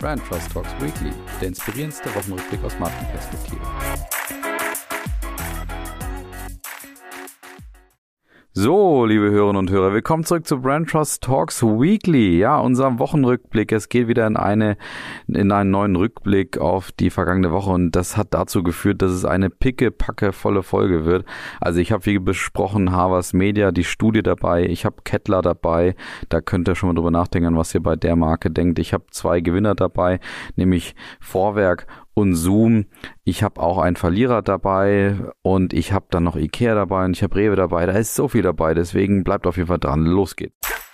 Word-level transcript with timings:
Brand 0.00 0.22
Trust 0.26 0.52
Talks 0.52 0.70
Weekly, 0.78 1.10
der 1.40 1.48
inspirierendste 1.48 2.14
Wochenrückblick 2.14 2.62
aus 2.62 2.78
Markenperspektive. 2.78 3.62
So, 8.52 9.06
liebe 9.06 9.30
Hörerinnen 9.30 9.56
und 9.56 9.70
Hörer, 9.70 9.94
willkommen 9.94 10.24
zurück 10.24 10.46
zu 10.46 10.60
Brand 10.60 10.90
Trust 10.90 11.22
Talks 11.22 11.62
Weekly. 11.62 12.38
Ja, 12.38 12.58
unser 12.58 12.98
Wochenrückblick. 12.98 13.72
Es 13.72 13.88
geht 13.88 14.06
wieder 14.08 14.26
in 14.26 14.36
eine, 14.36 14.76
in 15.28 15.50
einen 15.50 15.70
neuen 15.70 15.96
Rückblick 15.96 16.58
auf 16.58 16.92
die 16.92 17.10
vergangene 17.10 17.50
Woche 17.50 17.70
und 17.70 17.92
das 17.92 18.16
hat 18.16 18.28
dazu 18.34 18.62
geführt, 18.62 19.02
dass 19.02 19.10
es 19.10 19.24
eine 19.24 19.50
picke, 19.50 19.90
packe, 19.90 20.32
volle 20.32 20.62
Folge 20.62 21.04
wird. 21.04 21.24
Also 21.60 21.80
ich 21.80 21.92
habe 21.92 22.06
wie 22.06 22.18
besprochen 22.18 22.92
Harvard 22.92 23.34
Media, 23.34 23.72
die 23.72 23.84
Studie 23.84 24.22
dabei. 24.22 24.64
Ich 24.64 24.84
habe 24.84 24.96
Kettler 25.04 25.42
dabei. 25.42 25.94
Da 26.28 26.40
könnt 26.40 26.68
ihr 26.68 26.74
schon 26.74 26.88
mal 26.88 26.94
drüber 26.94 27.10
nachdenken, 27.10 27.56
was 27.56 27.74
ihr 27.74 27.82
bei 27.82 27.96
der 27.96 28.16
Marke 28.16 28.50
denkt. 28.50 28.78
Ich 28.78 28.92
habe 28.92 29.04
zwei 29.10 29.40
Gewinner 29.40 29.74
dabei, 29.74 30.20
nämlich 30.54 30.94
Vorwerk 31.20 31.86
und 32.14 32.34
Zoom. 32.34 32.86
Ich 33.24 33.42
habe 33.42 33.60
auch 33.60 33.78
einen 33.78 33.96
Verlierer 33.96 34.42
dabei 34.42 35.16
und 35.42 35.72
ich 35.72 35.92
habe 35.92 36.06
dann 36.10 36.24
noch 36.24 36.36
Ikea 36.36 36.74
dabei 36.74 37.04
und 37.04 37.16
ich 37.16 37.22
habe 37.22 37.36
Rewe 37.36 37.56
dabei. 37.56 37.86
Da 37.86 37.92
ist 37.92 38.14
so 38.14 38.28
viel 38.28 38.42
dabei, 38.42 38.74
deswegen 38.74 39.24
bleibt 39.24 39.46
auf 39.46 39.56
jeden 39.56 39.68
Fall 39.68 39.78
dran. 39.78 40.04
Los 40.04 40.36
geht's. 40.36 40.85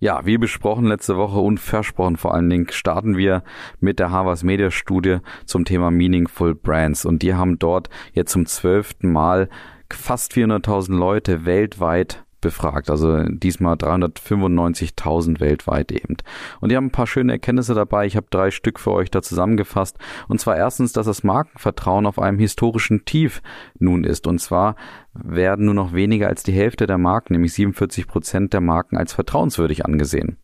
Ja, 0.00 0.24
wie 0.24 0.38
besprochen 0.38 0.86
letzte 0.86 1.16
Woche 1.16 1.40
und 1.40 1.58
versprochen 1.58 2.16
vor 2.16 2.32
allen 2.32 2.48
Dingen, 2.48 2.68
starten 2.70 3.16
wir 3.16 3.42
mit 3.80 3.98
der 3.98 4.10
Harvard 4.12 4.44
Media 4.44 4.70
Studie 4.70 5.18
zum 5.44 5.64
Thema 5.64 5.90
Meaningful 5.90 6.54
Brands. 6.54 7.04
Und 7.04 7.22
die 7.22 7.34
haben 7.34 7.58
dort 7.58 7.90
jetzt 8.12 8.30
zum 8.30 8.46
zwölften 8.46 9.10
Mal 9.10 9.48
fast 9.92 10.32
400.000 10.32 10.96
Leute 10.96 11.44
weltweit 11.44 12.24
befragt, 12.40 12.90
also 12.90 13.24
diesmal 13.24 13.74
395.000 13.74 15.40
weltweit 15.40 15.92
eben. 15.92 16.16
Und 16.60 16.70
die 16.70 16.76
haben 16.76 16.86
ein 16.86 16.92
paar 16.92 17.06
schöne 17.06 17.32
Erkenntnisse 17.32 17.74
dabei. 17.74 18.06
Ich 18.06 18.16
habe 18.16 18.26
drei 18.30 18.50
Stück 18.50 18.78
für 18.78 18.92
euch 18.92 19.10
da 19.10 19.22
zusammengefasst. 19.22 19.98
Und 20.28 20.40
zwar 20.40 20.56
erstens, 20.56 20.92
dass 20.92 21.06
das 21.06 21.24
Markenvertrauen 21.24 22.06
auf 22.06 22.18
einem 22.18 22.38
historischen 22.38 23.04
Tief 23.04 23.42
nun 23.78 24.04
ist. 24.04 24.26
Und 24.26 24.40
zwar 24.40 24.76
werden 25.14 25.66
nur 25.66 25.74
noch 25.74 25.92
weniger 25.92 26.28
als 26.28 26.42
die 26.42 26.52
Hälfte 26.52 26.86
der 26.86 26.98
Marken, 26.98 27.32
nämlich 27.32 27.54
47 27.54 28.06
Prozent 28.06 28.52
der 28.52 28.60
Marken 28.60 28.96
als 28.96 29.12
vertrauenswürdig 29.12 29.84
angesehen. 29.84 30.38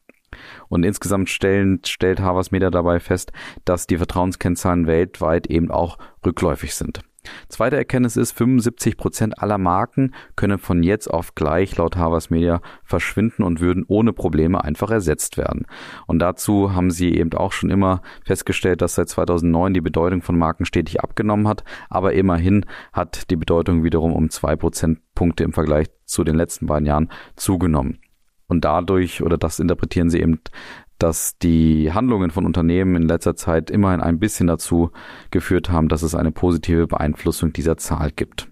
Und 0.69 0.85
insgesamt 0.85 1.31
stellen, 1.31 1.81
stellt 1.85 2.21
Harvard 2.21 2.51
Media 2.51 2.71
dabei 2.71 2.99
fest, 2.99 3.33
dass 3.65 3.87
die 3.87 3.99
Vertrauenskennzahlen 3.99 4.87
weltweit 4.87 5.47
eben 5.47 5.71
auch 5.71 5.99
rückläufig 6.25 6.75
sind. 6.75 7.01
Zweite 7.49 7.77
Erkenntnis 7.77 8.17
ist, 8.17 8.33
75 8.33 8.97
Prozent 8.97 9.43
aller 9.43 9.59
Marken 9.59 10.15
können 10.37 10.59
von 10.59 10.83
jetzt 10.83 11.09
auf 11.09 11.35
gleich 11.35 11.77
laut 11.77 11.97
Harvard 11.97 12.31
Media 12.31 12.61
verschwinden 12.85 13.43
und 13.43 13.61
würden 13.61 13.85
ohne 13.89 14.13
Probleme 14.13 14.63
einfach 14.63 14.91
ersetzt 14.91 15.37
werden. 15.37 15.67
Und 16.07 16.19
dazu 16.21 16.75
haben 16.75 16.91
sie 16.91 17.15
eben 17.15 17.33
auch 17.35 17.53
schon 17.53 17.71
immer 17.71 18.03
festgestellt, 18.25 18.83
dass 18.83 18.95
seit 18.95 19.09
2009 19.09 19.75
die 19.75 19.81
Bedeutung 19.81 20.23
von 20.23 20.39
Marken 20.39 20.65
stetig 20.65 21.01
abgenommen 21.01 21.49
hat, 21.49 21.65
aber 21.89 22.13
immerhin 22.13 22.67
hat 22.93 23.31
die 23.31 23.37
Bedeutung 23.37 23.85
wiederum 23.85 24.13
um 24.13 24.31
zwei 24.31 24.57
Prozentpunkte 24.57 25.45
im 25.45 25.53
Vergleich 25.53 25.89
zu 26.05 26.25
den 26.25 26.37
letzten 26.37 26.67
beiden 26.67 26.87
Jahren 26.87 27.11
zugenommen. 27.37 27.99
Und 28.47 28.65
dadurch, 28.65 29.23
oder 29.23 29.39
das 29.39 29.59
interpretieren 29.59 30.11
sie 30.11 30.21
eben 30.21 30.41
dass 31.05 31.37
die 31.37 31.93
Handlungen 31.93 32.31
von 32.31 32.47
Unternehmen 32.47 32.97
in 32.97 33.09
letzter 33.09 33.37
Zeit 33.37 33.71
immerhin 33.71 34.01
ein 34.01 34.19
bisschen 34.19 34.47
dazu 34.47 34.91
geführt 35.31 35.69
haben, 35.69 35.91
dass 35.91 36.01
es 36.01 36.15
eine 36.15 36.33
positive 36.33 36.87
Beeinflussung 36.87 37.53
dieser 37.53 37.77
Zahl 37.77 38.11
gibt. 38.11 38.49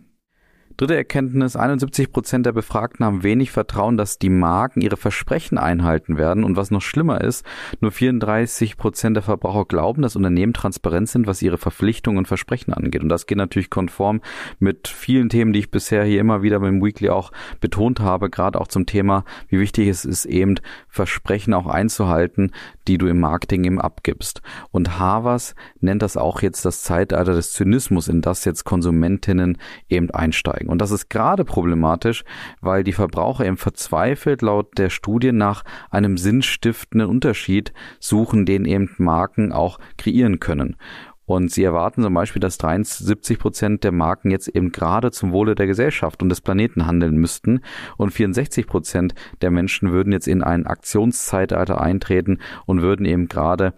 Dritte 0.76 0.96
Erkenntnis, 0.96 1.54
71 1.54 2.12
Prozent 2.12 2.46
der 2.46 2.52
Befragten 2.52 3.04
haben 3.04 3.22
wenig 3.22 3.50
Vertrauen, 3.50 3.96
dass 3.96 4.18
die 4.18 4.30
Marken 4.30 4.80
ihre 4.80 4.96
Versprechen 4.96 5.58
einhalten 5.58 6.16
werden. 6.16 6.44
Und 6.44 6.56
was 6.56 6.70
noch 6.70 6.80
schlimmer 6.80 7.20
ist, 7.20 7.44
nur 7.80 7.92
34 7.92 8.76
Prozent 8.76 9.16
der 9.16 9.22
Verbraucher 9.22 9.66
glauben, 9.66 10.02
dass 10.02 10.16
Unternehmen 10.16 10.54
transparent 10.54 11.08
sind, 11.08 11.26
was 11.26 11.42
ihre 11.42 11.58
Verpflichtungen 11.58 12.18
und 12.18 12.28
Versprechen 12.28 12.72
angeht. 12.72 13.02
Und 13.02 13.10
das 13.10 13.26
geht 13.26 13.38
natürlich 13.38 13.70
konform 13.70 14.22
mit 14.60 14.88
vielen 14.88 15.28
Themen, 15.28 15.52
die 15.52 15.60
ich 15.60 15.70
bisher 15.70 16.04
hier 16.04 16.20
immer 16.20 16.42
wieder 16.42 16.60
beim 16.60 16.82
Weekly 16.82 17.10
auch 17.10 17.32
betont 17.60 18.00
habe, 18.00 18.30
gerade 18.30 18.60
auch 18.60 18.68
zum 18.68 18.86
Thema, 18.86 19.24
wie 19.48 19.60
wichtig 19.60 19.88
es 19.88 20.04
ist, 20.04 20.24
eben 20.24 20.54
Versprechen 20.88 21.54
auch 21.54 21.66
einzuhalten, 21.66 22.52
die 22.88 22.98
du 22.98 23.06
im 23.06 23.20
Marketing 23.20 23.64
eben 23.64 23.80
abgibst. 23.80 24.42
Und 24.70 24.98
Havas 24.98 25.54
nennt 25.80 26.02
das 26.02 26.16
auch 26.16 26.40
jetzt 26.40 26.64
das 26.64 26.82
Zeitalter 26.82 27.34
des 27.34 27.52
Zynismus, 27.52 28.08
in 28.08 28.22
das 28.22 28.44
jetzt 28.44 28.64
Konsumentinnen 28.64 29.58
eben 29.88 30.10
einsteigen. 30.10 30.61
Und 30.68 30.80
das 30.80 30.90
ist 30.90 31.08
gerade 31.10 31.44
problematisch, 31.44 32.24
weil 32.60 32.84
die 32.84 32.92
Verbraucher 32.92 33.44
eben 33.44 33.56
verzweifelt 33.56 34.42
laut 34.42 34.78
der 34.78 34.90
Studie 34.90 35.32
nach 35.32 35.64
einem 35.90 36.16
sinnstiftenden 36.16 37.08
Unterschied 37.08 37.72
suchen, 38.00 38.46
den 38.46 38.64
eben 38.64 38.90
Marken 38.98 39.52
auch 39.52 39.78
kreieren 39.96 40.40
können. 40.40 40.76
Und 41.24 41.50
sie 41.50 41.62
erwarten 41.62 42.02
zum 42.02 42.14
Beispiel, 42.14 42.40
dass 42.40 42.58
73 42.58 43.38
Prozent 43.38 43.84
der 43.84 43.92
Marken 43.92 44.30
jetzt 44.30 44.48
eben 44.48 44.72
gerade 44.72 45.12
zum 45.12 45.32
Wohle 45.32 45.54
der 45.54 45.66
Gesellschaft 45.66 46.22
und 46.22 46.28
des 46.28 46.40
Planeten 46.40 46.86
handeln 46.86 47.16
müssten. 47.16 47.60
Und 47.96 48.10
64 48.10 48.66
Prozent 48.66 49.14
der 49.40 49.50
Menschen 49.50 49.92
würden 49.92 50.12
jetzt 50.12 50.26
in 50.26 50.42
ein 50.42 50.66
Aktionszeitalter 50.66 51.80
eintreten 51.80 52.38
und 52.66 52.82
würden 52.82 53.06
eben 53.06 53.28
gerade 53.28 53.72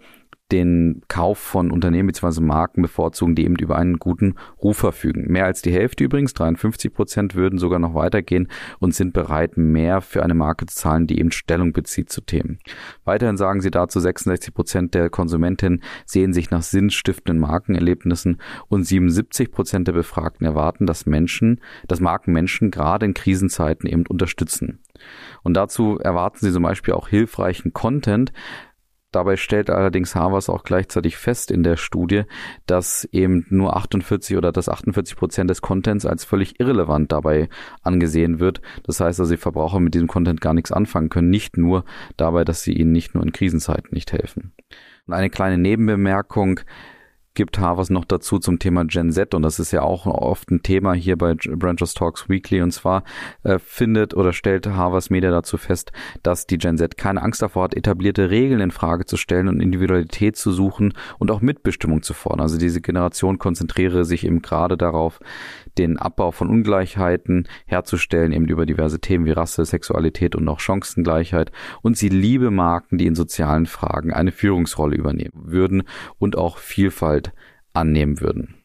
den 0.55 1.01
Kauf 1.09 1.37
von 1.37 1.69
Unternehmen 1.69 2.07
bzw. 2.07 2.41
Marken 2.41 2.81
bevorzugen, 2.81 3.35
die 3.35 3.43
eben 3.43 3.55
über 3.55 3.75
einen 3.75 3.97
guten 3.99 4.35
Ruf 4.63 4.77
verfügen. 4.77 5.25
Mehr 5.27 5.45
als 5.45 5.61
die 5.61 5.71
Hälfte 5.71 6.03
übrigens, 6.03 6.33
53 6.33 6.93
Prozent, 6.93 7.35
würden 7.35 7.59
sogar 7.59 7.79
noch 7.79 7.93
weitergehen 7.93 8.47
und 8.79 8.95
sind 8.95 9.13
bereit, 9.13 9.57
mehr 9.57 10.01
für 10.01 10.23
eine 10.23 10.33
Marke 10.33 10.65
zu 10.65 10.75
zahlen, 10.75 11.07
die 11.07 11.19
eben 11.19 11.31
Stellung 11.31 11.73
bezieht 11.73 12.09
zu 12.09 12.21
Themen. 12.21 12.59
Weiterhin 13.03 13.37
sagen 13.37 13.59
sie 13.61 13.71
dazu, 13.71 13.99
66 13.99 14.53
Prozent 14.53 14.93
der 14.93 15.09
Konsumentinnen 15.09 15.81
sehen 16.05 16.31
sich 16.31 16.51
nach 16.51 16.61
sinnstiftenden 16.61 17.41
Markenerlebnissen 17.41 18.37
und 18.69 18.83
77 18.83 19.51
Prozent 19.51 19.87
der 19.87 19.93
Befragten 19.93 20.45
erwarten, 20.45 20.85
dass 20.85 21.05
Menschen, 21.05 21.59
dass 21.87 21.99
Marken 21.99 22.31
Menschen 22.31 22.71
gerade 22.71 23.05
in 23.05 23.13
Krisenzeiten 23.13 23.89
eben 23.89 24.05
unterstützen. 24.07 24.79
Und 25.43 25.55
dazu 25.55 25.99
erwarten 25.99 26.37
sie 26.39 26.51
zum 26.51 26.63
Beispiel 26.63 26.93
auch 26.93 27.09
hilfreichen 27.09 27.73
Content, 27.73 28.31
Dabei 29.15 29.37
stellt 29.37 29.69
allerdings 29.69 30.13
Harvard 30.13 30.49
auch 30.49 30.65
gleichzeitig 30.65 31.15
fest 31.15 31.49
in 31.49 31.63
der 31.63 31.77
Studie, 31.77 32.23
dass 32.65 33.07
eben 33.13 33.45
nur 33.49 33.77
48 33.77 34.35
oder 34.35 34.51
dass 34.51 34.67
48 34.67 35.15
Prozent 35.15 35.49
des 35.49 35.61
Contents 35.61 36.05
als 36.05 36.25
völlig 36.25 36.59
irrelevant 36.59 37.13
dabei 37.13 37.47
angesehen 37.81 38.41
wird. 38.41 38.59
Das 38.83 38.99
heißt 38.99 39.21
also, 39.21 39.33
die 39.33 39.39
Verbraucher 39.39 39.79
mit 39.79 39.93
diesem 39.93 40.09
Content 40.09 40.41
gar 40.41 40.53
nichts 40.53 40.73
anfangen 40.73 41.07
können, 41.07 41.29
nicht 41.29 41.55
nur 41.55 41.85
dabei, 42.17 42.43
dass 42.43 42.63
sie 42.63 42.73
ihnen 42.73 42.91
nicht 42.91 43.15
nur 43.15 43.23
in 43.23 43.31
Krisenzeiten 43.31 43.91
nicht 43.91 44.11
helfen. 44.11 44.51
Und 45.07 45.13
eine 45.13 45.29
kleine 45.29 45.57
Nebenbemerkung 45.57 46.59
gibt 47.35 47.59
Harvard 47.59 47.89
noch 47.89 48.05
dazu 48.05 48.39
zum 48.39 48.59
Thema 48.59 48.85
Gen 48.85 49.11
Z 49.11 49.33
und 49.33 49.43
das 49.43 49.59
ist 49.59 49.71
ja 49.71 49.81
auch 49.81 50.05
oft 50.05 50.49
ein 50.49 50.63
Thema 50.63 50.93
hier 50.93 51.17
bei 51.17 51.35
Branchers 51.35 51.93
Talks 51.93 52.29
Weekly 52.29 52.61
und 52.61 52.71
zwar 52.71 53.03
äh, 53.43 53.59
findet 53.59 54.15
oder 54.15 54.33
stellt 54.33 54.65
Harvard 54.67 55.11
Media 55.11 55.29
dazu 55.29 55.57
fest, 55.57 55.91
dass 56.23 56.47
die 56.47 56.57
Gen 56.57 56.77
Z 56.77 56.97
keine 56.97 57.21
Angst 57.21 57.41
davor 57.41 57.65
hat, 57.65 57.75
etablierte 57.75 58.29
Regeln 58.29 58.61
in 58.61 58.71
Frage 58.71 59.05
zu 59.05 59.17
stellen 59.17 59.47
und 59.47 59.61
Individualität 59.61 60.37
zu 60.37 60.51
suchen 60.51 60.93
und 61.19 61.29
auch 61.29 61.41
Mitbestimmung 61.41 62.01
zu 62.01 62.13
fordern. 62.13 62.41
Also 62.41 62.57
diese 62.57 62.81
Generation 62.81 63.37
konzentriere 63.37 64.05
sich 64.05 64.25
eben 64.25 64.41
gerade 64.41 64.77
darauf, 64.77 65.19
den 65.77 65.97
Abbau 65.97 66.31
von 66.31 66.49
Ungleichheiten 66.49 67.47
herzustellen, 67.65 68.31
eben 68.31 68.47
über 68.47 68.65
diverse 68.65 68.99
Themen 68.99 69.25
wie 69.25 69.31
Rasse, 69.31 69.65
Sexualität 69.65 70.35
und 70.35 70.47
auch 70.47 70.59
Chancengleichheit. 70.59 71.51
Und 71.81 71.97
sie 71.97 72.09
liebe 72.09 72.51
Marken, 72.51 72.97
die 72.97 73.07
in 73.07 73.15
sozialen 73.15 73.65
Fragen 73.65 74.13
eine 74.13 74.31
Führungsrolle 74.31 74.95
übernehmen 74.95 75.33
würden 75.33 75.83
und 76.17 76.37
auch 76.37 76.57
Vielfalt 76.57 77.24
annehmen 77.73 78.21
würden. 78.21 78.55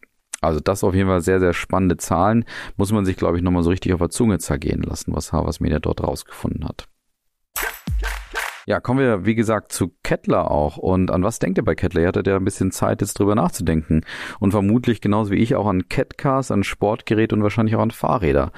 Also 0.40 0.60
das 0.60 0.84
auf 0.84 0.94
jeden 0.94 1.08
Fall 1.08 1.20
sehr, 1.20 1.40
sehr 1.40 1.52
spannende 1.52 1.96
Zahlen. 1.96 2.44
Muss 2.76 2.92
man 2.92 3.04
sich, 3.04 3.16
glaube 3.16 3.36
ich, 3.36 3.42
nochmal 3.42 3.62
so 3.62 3.70
richtig 3.70 3.92
auf 3.92 4.00
der 4.00 4.10
Zunge 4.10 4.38
zergehen 4.38 4.82
lassen, 4.82 5.14
was 5.14 5.32
Harvard 5.32 5.60
Media 5.60 5.78
dort 5.78 6.02
rausgefunden 6.02 6.64
hat. 6.66 6.88
Ja, 8.66 8.78
kommen 8.78 9.00
wir, 9.00 9.24
wie 9.26 9.34
gesagt, 9.34 9.72
zu 9.72 9.96
Kettler 10.04 10.50
auch. 10.50 10.76
Und 10.76 11.10
an 11.10 11.24
was 11.24 11.40
denkt 11.40 11.58
ihr 11.58 11.64
bei 11.64 11.74
Kettler? 11.74 12.02
Ihr 12.02 12.08
hattet 12.08 12.26
ja 12.26 12.36
ein 12.36 12.44
bisschen 12.44 12.70
Zeit, 12.70 13.00
jetzt 13.00 13.18
drüber 13.18 13.34
nachzudenken. 13.34 14.02
Und 14.38 14.52
vermutlich 14.52 15.00
genauso 15.00 15.32
wie 15.32 15.38
ich 15.38 15.56
auch 15.56 15.66
an 15.66 15.88
Catcars, 15.88 16.50
an 16.50 16.62
Sportgeräte 16.62 17.34
und 17.34 17.42
wahrscheinlich 17.42 17.74
auch 17.74 17.82
an 17.82 17.90
Fahrräder 17.90 18.52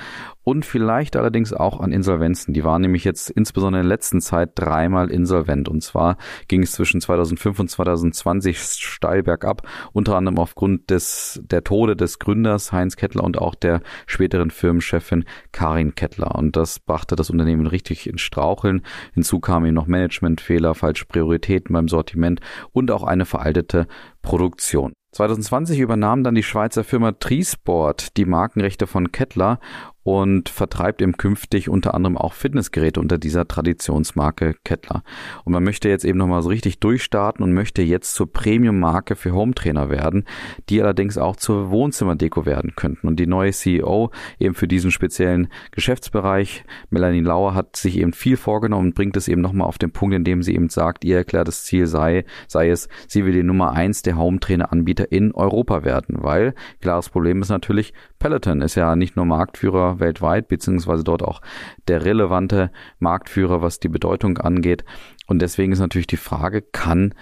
und 0.45 0.65
vielleicht 0.65 1.17
allerdings 1.17 1.53
auch 1.53 1.81
an 1.81 1.93
Insolvenzen. 1.93 2.55
Die 2.55 2.65
waren 2.65 2.83
nämlich 2.83 3.05
jetzt 3.05 3.31
insbesondere 3.31 3.81
in 3.81 3.89
der 3.89 3.97
letzten 3.97 4.21
Zeit 4.21 4.51
dreimal 4.55 5.11
insolvent. 5.11 5.69
Und 5.69 5.83
zwar 5.83 6.17
ging 6.49 6.63
es 6.63 6.73
zwischen 6.73 7.01
2005 7.01 7.61
und 7.61 7.69
2020 7.69 8.59
steil 8.61 9.23
bergab, 9.23 9.69
unter 9.93 10.17
anderem 10.17 10.39
aufgrund 10.39 10.91
des, 10.91 11.41
der 11.45 11.65
Tode 11.65 11.97
des 11.97 12.19
Gründers 12.19 12.73
Heinz 12.73 12.97
Kettler 12.97 13.25
und 13.25 13.39
auch 13.39 13.55
der 13.55 13.83
späteren 14.07 14.51
Firmenchefin 14.51 15.25
Karin 15.53 15.95
Kettler. 15.95 16.35
Und 16.35 16.57
das 16.57 16.81
brachte 16.81 17.17
das 17.17 17.31
Unternehmen 17.31 17.67
richtig 17.67 18.09
ins 18.09 18.21
Straucheln. 18.21 18.83
Hinzu 19.15 19.41
kamen 19.41 19.67
eben 19.67 19.75
noch 19.75 19.87
Managementfehler, 19.87 20.75
falsche 20.75 21.07
Prioritäten 21.07 21.73
beim 21.73 21.89
Sortiment 21.89 22.41
und 22.73 22.91
auch 22.91 23.05
eine 23.05 23.25
veraltete 23.25 23.87
Produktion. 24.23 24.93
2020 25.13 25.79
übernahm 25.79 26.25
dann 26.25 26.35
die 26.35 26.43
Schweizer 26.43 26.85
Firma 26.85 27.13
Trisport 27.13 28.17
die 28.17 28.25
Markenrechte 28.25 28.87
von 28.87 29.13
Kettler 29.13 29.61
und 30.05 30.49
vertreibt 30.49 31.01
eben 31.01 31.17
künftig 31.17 31.69
unter 31.69 31.95
anderem 31.95 32.17
auch 32.17 32.33
Fitnessgeräte 32.33 33.01
unter 33.01 33.19
dieser 33.19 33.47
Traditionsmarke 33.47 34.55
Kettler. 34.65 35.03
Und 35.45 35.53
man 35.53 35.63
möchte 35.63 35.89
jetzt 35.89 36.05
eben 36.05 36.19
nochmal 36.19 36.43
so 36.43 36.49
richtig 36.49 36.81
durchstarten 36.81 37.45
und 37.45 37.53
möchte 37.53 37.83
jetzt 37.83 38.15
zur 38.15 38.33
Premium-Marke 38.33 39.17
für 39.17 39.33
Hometrainer 39.33 39.91
werden, 39.91 40.25
die 40.69 40.81
allerdings 40.83 41.19
auch 41.19 41.37
zur 41.37 41.71
Wohnzimmerdeko 41.71 42.47
werden 42.47 42.75
könnten. 42.75 43.07
Und 43.07 43.21
die 43.21 43.27
neue 43.27 43.53
CEO 43.53 44.11
eben 44.39 44.55
für 44.55 44.69
diesen 44.69 44.91
speziellen 44.91 45.49
Geschäftsbereich, 45.71 46.65
Melanie 46.91 47.21
Lauer, 47.21 47.55
hat 47.55 47.77
sich 47.77 47.99
eben 47.99 48.13
viel 48.13 48.37
vorgenommen 48.37 48.89
und 48.89 48.95
bringt 48.95 49.17
es 49.17 49.29
eben 49.29 49.41
nochmal 49.41 49.69
auf 49.69 49.79
den 49.79 49.93
Punkt, 49.93 50.15
in 50.15 50.25
dem 50.25 50.43
sie 50.43 50.55
eben 50.55 50.69
sagt, 50.69 51.05
ihr 51.05 51.17
erklärtes 51.17 51.65
Ziel 51.65 51.87
sei, 51.87 52.25
sei 52.49 52.71
es, 52.71 52.89
sie 53.07 53.25
will 53.25 53.33
die 53.33 53.43
Nummer 53.43 53.73
eins 53.73 54.03
der 54.03 54.17
Hometrainer-Anbieter 54.17 55.13
in 55.13 55.33
Europa 55.33 55.85
werden, 55.85 56.17
weil 56.21 56.55
klares 56.81 57.09
Problem 57.09 57.41
ist 57.43 57.49
natürlich, 57.49 57.93
Peloton 58.23 58.61
ist 58.61 58.77
ja 58.77 58.95
nicht 58.95 59.17
nur 59.17 59.25
Marktführer 59.25 59.99
weltweit, 59.99 60.47
beziehungsweise 60.47 61.03
dort 61.03 61.25
auch 61.25 61.41
der 61.89 62.05
relevante 62.05 62.71
Marktführer, 63.01 63.63
was 63.63 63.81
die 63.81 63.89
Bedeutung 63.89 64.39
angeht. 64.39 64.85
Und 65.27 65.43
deswegen 65.43 65.73
ist 65.73 65.81
natürlich 65.81 66.07
die 66.07 66.17
Frage, 66.17 66.63
kann 66.63 67.15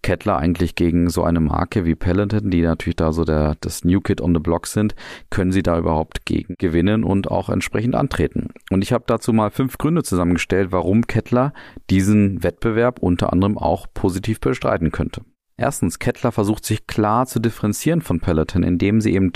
Kettler 0.00 0.38
eigentlich 0.38 0.74
gegen 0.74 1.10
so 1.10 1.24
eine 1.24 1.40
Marke 1.40 1.84
wie 1.84 1.94
Peloton, 1.94 2.50
die 2.50 2.62
natürlich 2.62 2.96
da 2.96 3.12
so 3.12 3.24
der, 3.24 3.56
das 3.60 3.84
New 3.84 4.00
Kid 4.00 4.22
on 4.22 4.34
the 4.34 4.40
Block 4.40 4.66
sind, 4.66 4.94
können 5.28 5.52
sie 5.52 5.62
da 5.62 5.76
überhaupt 5.78 6.24
gegen 6.24 6.54
gewinnen 6.56 7.04
und 7.04 7.30
auch 7.30 7.50
entsprechend 7.50 7.94
antreten? 7.94 8.48
Und 8.70 8.82
ich 8.82 8.94
habe 8.94 9.04
dazu 9.06 9.34
mal 9.34 9.50
fünf 9.50 9.76
Gründe 9.76 10.04
zusammengestellt, 10.04 10.72
warum 10.72 11.06
Kettler 11.06 11.52
diesen 11.90 12.42
Wettbewerb 12.42 13.00
unter 13.00 13.30
anderem 13.30 13.58
auch 13.58 13.88
positiv 13.92 14.40
bestreiten 14.40 14.90
könnte. 14.90 15.20
Erstens, 15.58 15.98
Kettler 15.98 16.32
versucht 16.32 16.64
sich 16.64 16.86
klar 16.86 17.26
zu 17.26 17.40
differenzieren 17.40 18.00
von 18.00 18.20
Peloton, 18.20 18.62
indem 18.62 19.02
sie 19.02 19.12
eben 19.12 19.32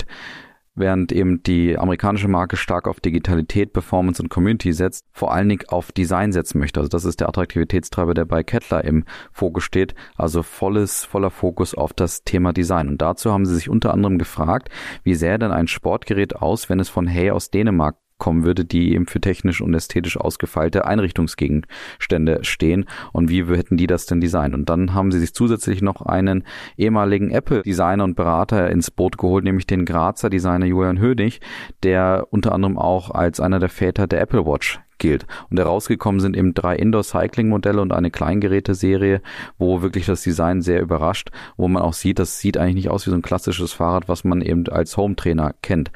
während 0.75 1.11
eben 1.11 1.43
die 1.43 1.77
amerikanische 1.77 2.27
Marke 2.27 2.57
stark 2.57 2.87
auf 2.87 2.99
Digitalität, 2.99 3.73
Performance 3.73 4.21
und 4.21 4.29
Community 4.29 4.73
setzt, 4.73 5.05
vor 5.11 5.33
allen 5.33 5.49
Dingen 5.49 5.67
auf 5.67 5.91
Design 5.91 6.31
setzen 6.31 6.59
möchte. 6.59 6.79
Also 6.79 6.89
das 6.89 7.05
ist 7.05 7.19
der 7.19 7.29
Attraktivitätstreiber, 7.29 8.13
der 8.13 8.25
bei 8.25 8.43
Kettler 8.43 8.83
im 8.83 9.05
Fokus 9.31 9.63
steht. 9.63 9.95
Also 10.15 10.43
volles, 10.43 11.05
voller 11.05 11.31
Fokus 11.31 11.73
auf 11.73 11.93
das 11.93 12.23
Thema 12.23 12.53
Design. 12.53 12.87
Und 12.87 13.01
dazu 13.01 13.31
haben 13.31 13.45
sie 13.45 13.55
sich 13.55 13.69
unter 13.69 13.93
anderem 13.93 14.17
gefragt, 14.17 14.69
wie 15.03 15.15
sähe 15.15 15.39
denn 15.39 15.51
ein 15.51 15.67
Sportgerät 15.67 16.35
aus, 16.35 16.69
wenn 16.69 16.79
es 16.79 16.89
von 16.89 17.07
Hey 17.07 17.31
aus 17.31 17.51
Dänemark 17.51 17.97
kommen 18.21 18.43
würde, 18.43 18.63
die 18.63 18.93
eben 18.93 19.07
für 19.07 19.19
technisch 19.19 19.61
und 19.61 19.73
ästhetisch 19.73 20.15
ausgefeilte 20.15 20.85
Einrichtungsgegenstände 20.85 22.43
stehen 22.43 22.85
und 23.11 23.29
wie 23.29 23.43
hätten 23.45 23.77
die 23.77 23.87
das 23.87 24.05
denn 24.05 24.21
designt? 24.21 24.53
Und 24.53 24.69
dann 24.69 24.93
haben 24.93 25.11
sie 25.11 25.19
sich 25.19 25.33
zusätzlich 25.33 25.81
noch 25.81 26.03
einen 26.03 26.43
ehemaligen 26.77 27.31
Apple-Designer 27.31 28.03
und 28.03 28.15
Berater 28.15 28.69
ins 28.69 28.91
Boot 28.91 29.17
geholt, 29.17 29.43
nämlich 29.43 29.65
den 29.65 29.85
Grazer 29.85 30.29
Designer 30.29 30.67
Julian 30.67 30.99
Hödig, 30.99 31.41
der 31.81 32.27
unter 32.29 32.53
anderem 32.53 32.77
auch 32.77 33.09
als 33.09 33.39
einer 33.39 33.57
der 33.57 33.69
Väter 33.69 34.05
der 34.05 34.21
Apple 34.21 34.45
Watch 34.45 34.79
gilt. 35.01 35.25
Und 35.49 35.57
herausgekommen 35.57 36.21
sind 36.21 36.37
eben 36.37 36.53
drei 36.53 36.75
Indoor-Cycling-Modelle 36.77 37.81
und 37.81 37.91
eine 37.91 38.11
Kleingeräteserie, 38.11 39.21
wo 39.57 39.81
wirklich 39.81 40.05
das 40.05 40.21
Design 40.21 40.61
sehr 40.61 40.79
überrascht, 40.79 41.31
wo 41.57 41.67
man 41.67 41.81
auch 41.81 41.93
sieht, 41.93 42.19
das 42.19 42.39
sieht 42.39 42.57
eigentlich 42.57 42.75
nicht 42.75 42.89
aus 42.89 43.05
wie 43.05 43.09
so 43.09 43.15
ein 43.15 43.23
klassisches 43.23 43.73
Fahrrad, 43.73 44.07
was 44.07 44.23
man 44.23 44.41
eben 44.41 44.69
als 44.69 44.95
Home-Trainer 44.95 45.55
kennt. 45.61 45.91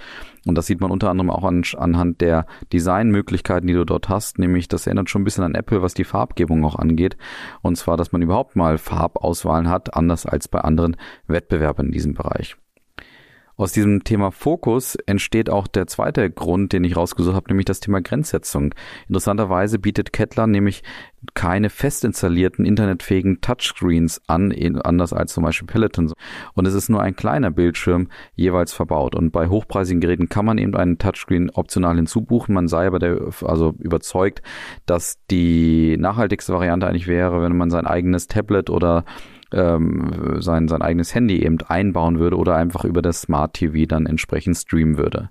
Und 0.48 0.56
das 0.56 0.68
sieht 0.68 0.82
man 0.82 0.92
unter 0.92 1.10
anderem 1.10 1.30
auch 1.30 1.44
an, 1.44 1.64
anhand 1.78 2.22
der 2.22 2.46
Designmöglichkeiten, 2.74 3.68
die 3.68 3.74
du 3.74 3.86
dort 3.86 4.10
hast. 4.10 4.38
Nämlich, 4.38 4.68
das 4.68 4.86
erinnert 4.86 5.10
schon 5.10 5.22
ein 5.22 5.26
bisschen 5.26 5.44
an 5.44 5.56
Apple, 5.56 5.82
was 5.82 5.94
die 5.94 6.04
Farbgebung 6.04 6.66
auch 6.66 6.76
angeht. 6.76 7.16
Und 7.62 7.78
zwar, 7.78 7.98
dass 7.98 8.12
man 8.12 8.22
überhaupt 8.22 8.56
mal 8.56 8.78
Farbauswahlen 8.78 9.70
hat, 9.70 9.96
anders 9.96 10.26
als 10.26 10.48
bei 10.48 10.60
anderen 10.60 10.98
Wettbewerbern 11.28 11.88
in 11.88 11.92
diesem 11.92 12.14
Bereich. 12.14 12.58
Aus 13.58 13.72
diesem 13.72 14.04
Thema 14.04 14.32
Fokus 14.32 14.96
entsteht 15.06 15.50
auch 15.50 15.68
der 15.68 15.88
zweite 15.88 16.30
Grund, 16.30 16.74
den 16.74 16.84
ich 16.84 16.98
rausgesucht 16.98 17.36
habe, 17.36 17.48
nämlich 17.50 17.66
das 17.66 17.80
Thema 17.80 18.02
Grenzsetzung. 18.02 18.74
Interessanterweise 19.08 19.80
bietet 19.80 20.12
Kettler 20.12 20.46
nämlich 20.46 20.84
keine 21.34 21.70
fest 21.70 22.04
installierten 22.04 22.66
internetfähigen 22.66 23.42
Touchscreens 23.42 24.22
an, 24.28 24.54
anders 24.84 25.14
als 25.14 25.34
zum 25.34 25.44
Beispiel 25.44 25.68
Peloton. 25.68 26.12
Und 26.54 26.68
es 26.68 26.74
ist 26.74 26.90
nur 26.90 27.02
ein 27.02 27.16
kleiner 27.16 27.50
Bildschirm 27.50 28.10
jeweils 28.36 28.74
verbaut. 28.74 29.16
Und 29.16 29.32
bei 29.32 29.48
hochpreisigen 29.48 30.02
Geräten 30.02 30.30
kann 30.30 30.46
man 30.46 30.58
eben 30.58 30.76
einen 30.76 30.98
Touchscreen 30.98 31.50
optional 31.50 31.96
hinzubuchen. 31.96 32.54
Man 32.54 32.68
sei 32.68 32.88
aber 32.88 33.00
der, 33.00 33.20
also 33.44 33.74
überzeugt, 33.80 34.42
dass 34.86 35.20
die 35.32 35.98
nachhaltigste 35.98 36.54
Variante 36.54 36.88
eigentlich 36.88 37.08
wäre, 37.08 37.42
wenn 37.42 37.58
man 37.58 37.70
sein 37.70 37.88
eigenes 37.88 38.28
Tablet 38.28 38.70
oder 38.70 39.06
ähm, 39.52 40.38
sein, 40.40 40.68
sein 40.68 40.82
eigenes 40.82 41.14
Handy 41.14 41.44
eben 41.44 41.58
einbauen 41.68 42.20
würde 42.20 42.38
oder 42.38 42.56
einfach 42.56 42.84
über 42.84 43.02
das 43.02 43.22
Smart 43.22 43.54
TV 43.54 43.86
dann 43.88 44.06
entsprechend 44.06 44.58
streamen 44.58 44.98
würde. 44.98 45.30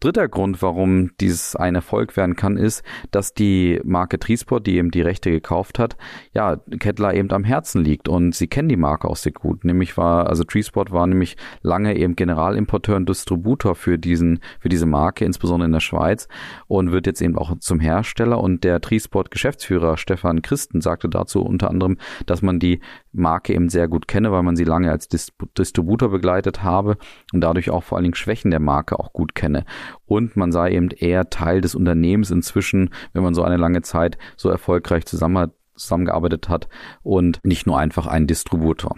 Dritter 0.00 0.28
Grund, 0.28 0.62
warum 0.62 1.10
dieses 1.20 1.56
ein 1.56 1.74
Erfolg 1.74 2.16
werden 2.16 2.36
kann, 2.36 2.56
ist, 2.56 2.82
dass 3.10 3.34
die 3.34 3.80
Marke 3.84 4.18
Trisport, 4.18 4.66
die 4.66 4.76
eben 4.76 4.90
die 4.90 5.02
Rechte 5.02 5.30
gekauft 5.30 5.78
hat, 5.78 5.96
ja, 6.32 6.56
Kettler 6.78 7.14
eben 7.14 7.30
am 7.30 7.44
Herzen 7.44 7.82
liegt 7.82 8.08
und 8.08 8.34
sie 8.34 8.48
kennen 8.48 8.68
die 8.68 8.76
Marke 8.76 9.08
auch 9.08 9.16
sehr 9.16 9.32
gut. 9.32 9.64
Nämlich 9.64 9.96
war, 9.96 10.28
also 10.28 10.44
Trisport 10.44 10.90
war 10.90 11.06
nämlich 11.06 11.36
lange 11.62 11.96
eben 11.96 12.16
Generalimporteur 12.16 12.96
und 12.96 13.08
Distributor 13.08 13.74
für 13.74 13.98
diesen, 13.98 14.40
für 14.60 14.68
diese 14.68 14.86
Marke, 14.86 15.24
insbesondere 15.24 15.66
in 15.66 15.72
der 15.72 15.80
Schweiz 15.80 16.28
und 16.66 16.92
wird 16.92 17.06
jetzt 17.06 17.22
eben 17.22 17.36
auch 17.38 17.58
zum 17.58 17.80
Hersteller 17.80 18.40
und 18.40 18.64
der 18.64 18.80
Trisport 18.80 19.30
Geschäftsführer 19.30 19.96
Stefan 19.96 20.42
Christen 20.42 20.80
sagte 20.80 21.08
dazu 21.08 21.42
unter 21.42 21.70
anderem, 21.70 21.98
dass 22.26 22.42
man 22.42 22.58
die 22.58 22.80
Marke 23.12 23.54
eben 23.54 23.68
sehr 23.68 23.88
gut 23.88 24.08
kenne, 24.08 24.32
weil 24.32 24.42
man 24.42 24.56
sie 24.56 24.64
lange 24.64 24.90
als 24.90 25.08
Distributor 25.08 26.10
begleitet 26.10 26.62
habe 26.62 26.96
und 27.32 27.40
dadurch 27.40 27.70
auch 27.70 27.84
vor 27.84 27.96
allen 27.96 28.04
Dingen 28.04 28.14
Schwächen 28.14 28.50
der 28.50 28.60
Marke 28.60 28.98
auch 28.98 29.12
gut 29.12 29.34
kenne 29.44 29.64
und 30.06 30.36
man 30.36 30.52
sei 30.52 30.72
eben 30.72 30.88
eher 30.90 31.28
Teil 31.28 31.60
des 31.60 31.74
Unternehmens 31.74 32.30
inzwischen, 32.30 32.90
wenn 33.12 33.22
man 33.22 33.34
so 33.34 33.42
eine 33.42 33.58
lange 33.58 33.82
Zeit 33.82 34.16
so 34.36 34.48
erfolgreich 34.48 35.04
zusammen, 35.04 35.52
zusammengearbeitet 35.74 36.48
hat 36.48 36.68
und 37.02 37.40
nicht 37.44 37.66
nur 37.66 37.78
einfach 37.78 38.06
ein 38.06 38.26
Distributor. 38.26 38.96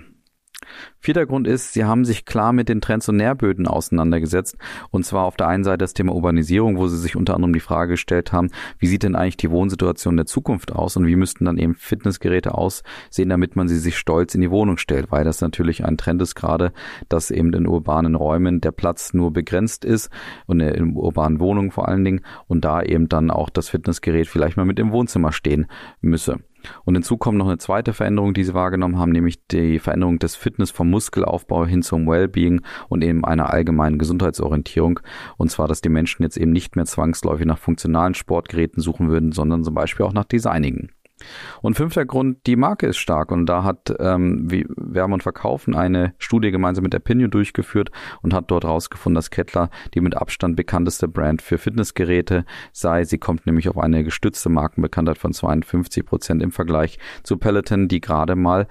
Vierter 1.07 1.27
Grund 1.27 1.47
ist, 1.47 1.73
sie 1.73 1.85
haben 1.85 2.05
sich 2.05 2.25
klar 2.25 2.53
mit 2.53 2.69
den 2.69 2.81
Trends 2.81 3.09
und 3.09 3.17
Nährböden 3.17 3.69
auseinandergesetzt. 3.69 4.57
Und 4.91 5.07
zwar 5.07 5.23
auf 5.23 5.37
der 5.37 5.47
einen 5.47 5.63
Seite 5.63 5.79
das 5.79 5.95
Thema 5.95 6.13
Urbanisierung, 6.13 6.79
wo 6.79 6.89
sie 6.89 6.99
sich 6.99 7.15
unter 7.15 7.37
anderem 7.37 7.53
die 7.53 7.61
Frage 7.61 7.93
gestellt 7.93 8.33
haben, 8.33 8.51
wie 8.81 8.89
sieht 8.89 9.05
denn 9.05 9.15
eigentlich 9.15 9.37
die 9.37 9.53
Wohnsituation 9.53 10.17
der 10.17 10.27
Zukunft 10.27 10.73
aus 10.73 10.97
und 10.97 11.07
wie 11.07 11.15
müssten 11.15 11.45
dann 11.45 11.59
eben 11.59 11.77
Fitnessgeräte 11.77 12.55
aussehen, 12.55 13.29
damit 13.29 13.55
man 13.55 13.69
sie 13.69 13.79
sich 13.79 13.97
stolz 13.97 14.35
in 14.35 14.41
die 14.41 14.51
Wohnung 14.51 14.79
stellt, 14.79 15.13
weil 15.13 15.23
das 15.23 15.41
natürlich 15.41 15.85
ein 15.85 15.97
Trend 15.97 16.21
ist 16.23 16.35
gerade, 16.35 16.73
dass 17.09 17.31
eben 17.31 17.53
in 17.53 17.69
urbanen 17.69 18.17
Räumen 18.17 18.61
der 18.61 18.73
Platz 18.73 19.15
nur 19.15 19.33
begrenzt 19.33 19.85
ist 19.85 20.11
und 20.47 20.59
in 20.59 20.97
urbanen 20.97 21.39
Wohnungen 21.39 21.71
vor 21.71 21.87
allen 21.87 22.05
Dingen 22.05 22.23
und 22.49 22.65
da 22.65 22.83
eben 22.83 23.09
dann 23.09 23.31
auch 23.31 23.49
das 23.49 23.69
Fitnessgerät 23.69 24.27
vielleicht 24.27 24.57
mal 24.57 24.67
mit 24.67 24.81
im 24.81 24.91
Wohnzimmer 24.91 25.31
stehen 25.31 25.69
müsse. 26.01 26.41
Und 26.85 26.95
hinzu 26.95 27.17
kommt 27.17 27.39
noch 27.39 27.47
eine 27.47 27.59
zweite 27.59 27.93
Veränderung, 27.93 28.35
die 28.35 28.45
sie 28.45 28.55
wahrgenommen 28.55 28.99
haben, 28.99 29.13
nämlich 29.13 29.45
die 29.47 29.79
Veränderung 29.79 30.19
des 30.19 30.37
Fitness 30.37 30.71
vom 30.71 30.91
Muskelaufbau 30.97 31.67
hin 31.67 31.83
zum 31.83 32.07
Wellbeing 32.07 32.63
und 32.89 33.05
eben 33.05 33.23
einer 33.23 33.51
allgemeinen 33.51 33.99
Gesundheitsorientierung. 33.99 35.01
Und 35.37 35.51
zwar, 35.51 35.69
dass 35.69 35.83
die 35.83 35.91
Menschen 35.91 36.23
jetzt 36.23 36.39
eben 36.39 36.53
nicht 36.53 36.75
mehr 36.75 36.87
zwangsläufig 36.87 37.47
nach 37.47 37.59
funktionalen 37.59 38.15
Sportgeräten 38.15 38.83
suchen 38.83 39.11
würden, 39.11 39.33
sondern 39.33 39.63
zum 39.63 39.75
Beispiel 39.75 40.07
auch 40.07 40.15
nach 40.15 40.25
designigen. 40.25 40.89
Und 41.63 41.77
fünfter 41.77 42.05
Grund, 42.05 42.47
die 42.47 42.57
Marke 42.57 42.87
ist 42.87 42.99
stark 42.99 43.33
und 43.33 43.47
da 43.47 43.65
hat 43.65 43.95
ähm, 43.99 44.51
wie 44.51 44.67
Wärme 44.77 45.15
und 45.15 45.23
Verkaufen 45.23 45.75
eine 45.75 46.15
Studie 46.19 46.51
gemeinsam 46.51 46.83
mit 46.83 46.93
der 46.93 47.01
Opinion 47.01 47.31
durchgeführt 47.31 47.91
und 48.21 48.35
hat 48.35 48.51
dort 48.51 48.65
herausgefunden, 48.65 49.15
dass 49.15 49.31
Kettler 49.31 49.71
die 49.95 50.01
mit 50.01 50.17
Abstand 50.17 50.57
bekannteste 50.57 51.09
Brand 51.09 51.41
für 51.41 51.57
Fitnessgeräte 51.57 52.45
sei. 52.73 53.05
Sie 53.05 53.19
kommt 53.19 53.47
nämlich 53.47 53.69
auf 53.69 53.79
eine 53.79 54.05
gestützte 54.05 54.51
Markenbekanntheit 54.51 55.17
von 55.17 55.33
52 55.33 56.05
Prozent 56.05 56.43
im 56.43 56.53
Vergleich 56.53 56.99
zu 57.23 57.39
Peloton, 57.39 57.89
die 57.89 58.03
gerade 58.03 58.37
mal 58.37 58.69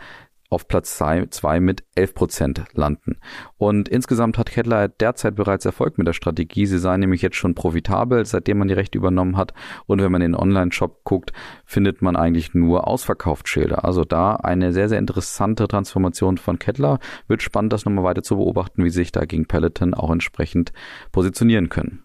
auf 0.50 0.68
Platz 0.68 0.98
zwei 0.98 1.60
mit 1.60 1.84
11 1.96 2.14
Prozent 2.14 2.64
landen. 2.74 3.18
Und 3.58 3.90
insgesamt 3.90 4.38
hat 4.38 4.52
Kettler 4.52 4.88
derzeit 4.88 5.36
bereits 5.36 5.66
Erfolg 5.66 5.98
mit 5.98 6.08
der 6.08 6.14
Strategie. 6.14 6.66
Sie 6.66 6.78
seien 6.78 7.00
nämlich 7.00 7.22
jetzt 7.22 7.36
schon 7.36 7.56
profitabel, 7.56 8.26
seitdem 8.26 8.60
man 8.60 8.68
die 8.68 8.74
Rechte 8.74 8.98
übernommen 8.98 9.38
hat. 9.38 9.54
Und 9.86 10.02
wenn 10.02 10.12
man 10.12 10.22
in 10.22 10.34
den 10.34 10.40
Online-Shop 10.40 11.04
guckt, 11.04 11.34
findet 11.66 12.02
man 12.02 12.16
eigentlich 12.16 12.54
nur 12.54 12.88
Ausverkaufsschilder. 12.88 13.84
Also 13.84 14.06
da 14.06 14.36
eine 14.36 14.72
sehr, 14.72 14.90
sehr 14.90 15.00
interessante 15.00 15.68
Transformation 15.68 16.38
von 16.38 16.60
Kettler. 16.60 17.00
Wird 17.28 17.42
spannend, 17.42 17.74
das 17.74 17.86
nochmal 17.86 18.04
weiter 18.04 18.24
zu 18.24 18.38
beobachten, 18.38 18.84
wie 18.84 18.90
sich 18.90 19.12
da 19.12 19.26
gegen 19.26 19.46
Peloton 19.46 19.94
auch 19.94 20.12
entsprechend 20.12 20.74
positionieren 21.12 21.70
können. 21.70 22.04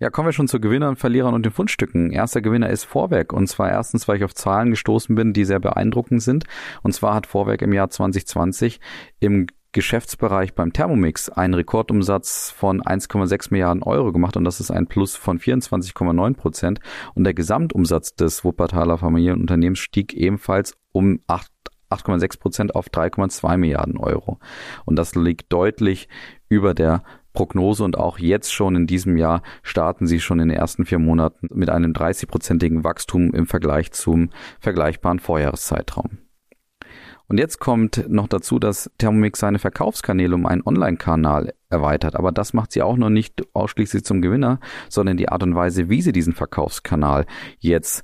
Ja, 0.00 0.08
kommen 0.08 0.28
wir 0.28 0.32
schon 0.32 0.48
zu 0.48 0.60
Gewinnern, 0.60 0.96
Verlierern 0.96 1.34
und 1.34 1.44
den 1.44 1.52
Fundstücken. 1.52 2.10
Erster 2.10 2.40
Gewinner 2.40 2.70
ist 2.70 2.84
Vorwerk. 2.84 3.34
Und 3.34 3.48
zwar 3.48 3.68
erstens, 3.68 4.08
weil 4.08 4.16
ich 4.16 4.24
auf 4.24 4.34
Zahlen 4.34 4.70
gestoßen 4.70 5.14
bin, 5.14 5.34
die 5.34 5.44
sehr 5.44 5.60
beeindruckend 5.60 6.22
sind. 6.22 6.44
Und 6.82 6.92
zwar 6.92 7.14
hat 7.14 7.26
Vorwerk 7.26 7.60
im 7.60 7.74
Jahr 7.74 7.90
2020 7.90 8.80
im 9.20 9.46
Geschäftsbereich 9.72 10.54
beim 10.54 10.72
Thermomix 10.72 11.28
einen 11.28 11.52
Rekordumsatz 11.52 12.50
von 12.50 12.80
1,6 12.80 13.48
Milliarden 13.50 13.82
Euro 13.82 14.10
gemacht 14.10 14.36
und 14.38 14.44
das 14.44 14.58
ist 14.58 14.70
ein 14.70 14.86
Plus 14.86 15.16
von 15.16 15.38
24,9 15.38 16.34
Prozent. 16.34 16.80
Und 17.14 17.24
der 17.24 17.34
Gesamtumsatz 17.34 18.14
des 18.14 18.42
Wuppertaler 18.42 18.96
Familienunternehmens 18.96 19.78
stieg 19.78 20.14
ebenfalls 20.14 20.78
um 20.92 21.20
8 21.26 21.52
8,6 21.90 22.38
Prozent 22.38 22.74
auf 22.76 22.88
3,2 22.88 23.56
Milliarden 23.56 23.96
Euro. 23.96 24.38
Und 24.84 24.94
das 24.96 25.16
liegt 25.16 25.52
deutlich 25.52 26.08
über 26.48 26.72
der 26.72 27.02
Prognose 27.32 27.84
und 27.84 27.98
auch 27.98 28.18
jetzt 28.18 28.52
schon 28.52 28.76
in 28.76 28.86
diesem 28.86 29.16
Jahr 29.16 29.42
starten 29.62 30.06
sie 30.06 30.20
schon 30.20 30.40
in 30.40 30.48
den 30.48 30.58
ersten 30.58 30.84
vier 30.84 30.98
Monaten 30.98 31.48
mit 31.52 31.70
einem 31.70 31.92
30-prozentigen 31.92 32.84
Wachstum 32.84 33.32
im 33.32 33.46
Vergleich 33.46 33.92
zum 33.92 34.30
vergleichbaren 34.60 35.18
Vorjahreszeitraum. 35.18 36.18
Und 37.30 37.38
jetzt 37.38 37.60
kommt 37.60 38.06
noch 38.08 38.26
dazu, 38.26 38.58
dass 38.58 38.90
Thermomix 38.98 39.38
seine 39.38 39.60
Verkaufskanäle 39.60 40.34
um 40.34 40.46
einen 40.46 40.66
Online-Kanal 40.66 41.54
erweitert. 41.68 42.16
Aber 42.16 42.32
das 42.32 42.54
macht 42.54 42.72
sie 42.72 42.82
auch 42.82 42.96
noch 42.96 43.08
nicht 43.08 43.44
ausschließlich 43.54 44.04
zum 44.04 44.20
Gewinner, 44.20 44.58
sondern 44.88 45.16
die 45.16 45.28
Art 45.28 45.44
und 45.44 45.54
Weise, 45.54 45.88
wie 45.88 46.02
sie 46.02 46.10
diesen 46.10 46.32
Verkaufskanal 46.32 47.26
jetzt 47.60 48.02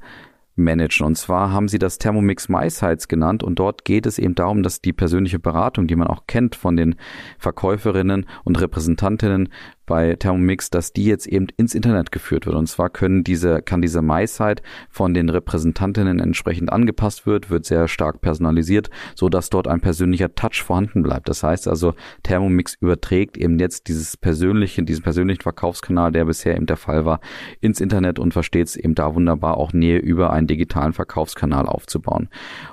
managen. 0.56 1.06
Und 1.06 1.16
zwar 1.16 1.52
haben 1.52 1.68
sie 1.68 1.78
das 1.78 1.98
Thermomix 1.98 2.48
MySites 2.48 3.08
genannt 3.08 3.42
und 3.42 3.58
dort 3.58 3.84
geht 3.84 4.06
es 4.06 4.18
eben 4.18 4.34
darum, 4.34 4.62
dass 4.62 4.80
die 4.80 4.92
persönliche 4.92 5.38
Beratung, 5.38 5.86
die 5.86 5.96
man 5.96 6.08
auch 6.08 6.26
kennt 6.26 6.56
von 6.56 6.76
den 6.76 6.96
Verkäuferinnen 7.38 8.26
und 8.44 8.60
Repräsentantinnen 8.60 9.50
bei 9.86 10.16
Thermomix, 10.16 10.70
dass 10.70 10.92
die 10.92 11.04
jetzt 11.04 11.26
eben 11.26 11.46
ins 11.56 11.74
Internet 11.74 12.12
geführt 12.12 12.46
wird. 12.46 12.56
Und 12.56 12.66
zwar 12.66 12.90
können 12.90 13.24
diese, 13.24 13.62
kann 13.62 13.80
diese 13.80 14.02
MySite 14.02 14.62
von 14.90 15.14
den 15.14 15.28
Repräsentantinnen 15.28 16.20
entsprechend 16.20 16.72
angepasst 16.72 17.26
wird, 17.26 17.50
wird 17.50 17.64
sehr 17.64 17.88
stark 17.88 18.20
personalisiert, 18.20 18.90
so 19.14 19.28
dass 19.28 19.50
dort 19.50 19.68
ein 19.68 19.80
persönlicher 19.80 20.34
Touch 20.34 20.62
vorhanden 20.62 21.02
bleibt. 21.02 21.28
Das 21.28 21.42
heißt 21.42 21.68
also, 21.68 21.94
Thermomix 22.22 22.74
überträgt 22.74 23.36
eben 23.36 23.58
jetzt 23.58 23.88
dieses 23.88 24.16
persönliche, 24.16 24.82
diesen 24.82 25.02
persönlichen 25.02 25.42
Verkaufskanal, 25.42 26.12
der 26.12 26.24
bisher 26.24 26.56
eben 26.56 26.66
der 26.66 26.76
Fall 26.76 27.04
war, 27.04 27.20
ins 27.60 27.80
Internet 27.80 28.18
und 28.18 28.32
versteht 28.32 28.66
es 28.66 28.76
eben 28.76 28.94
da 28.94 29.14
wunderbar 29.14 29.56
auch 29.56 29.72
Nähe 29.72 29.98
über 29.98 30.32
einen 30.32 30.46
digitalen 30.46 30.92
Verkaufskanal 30.92 31.66
aufzubauen. 31.66 32.28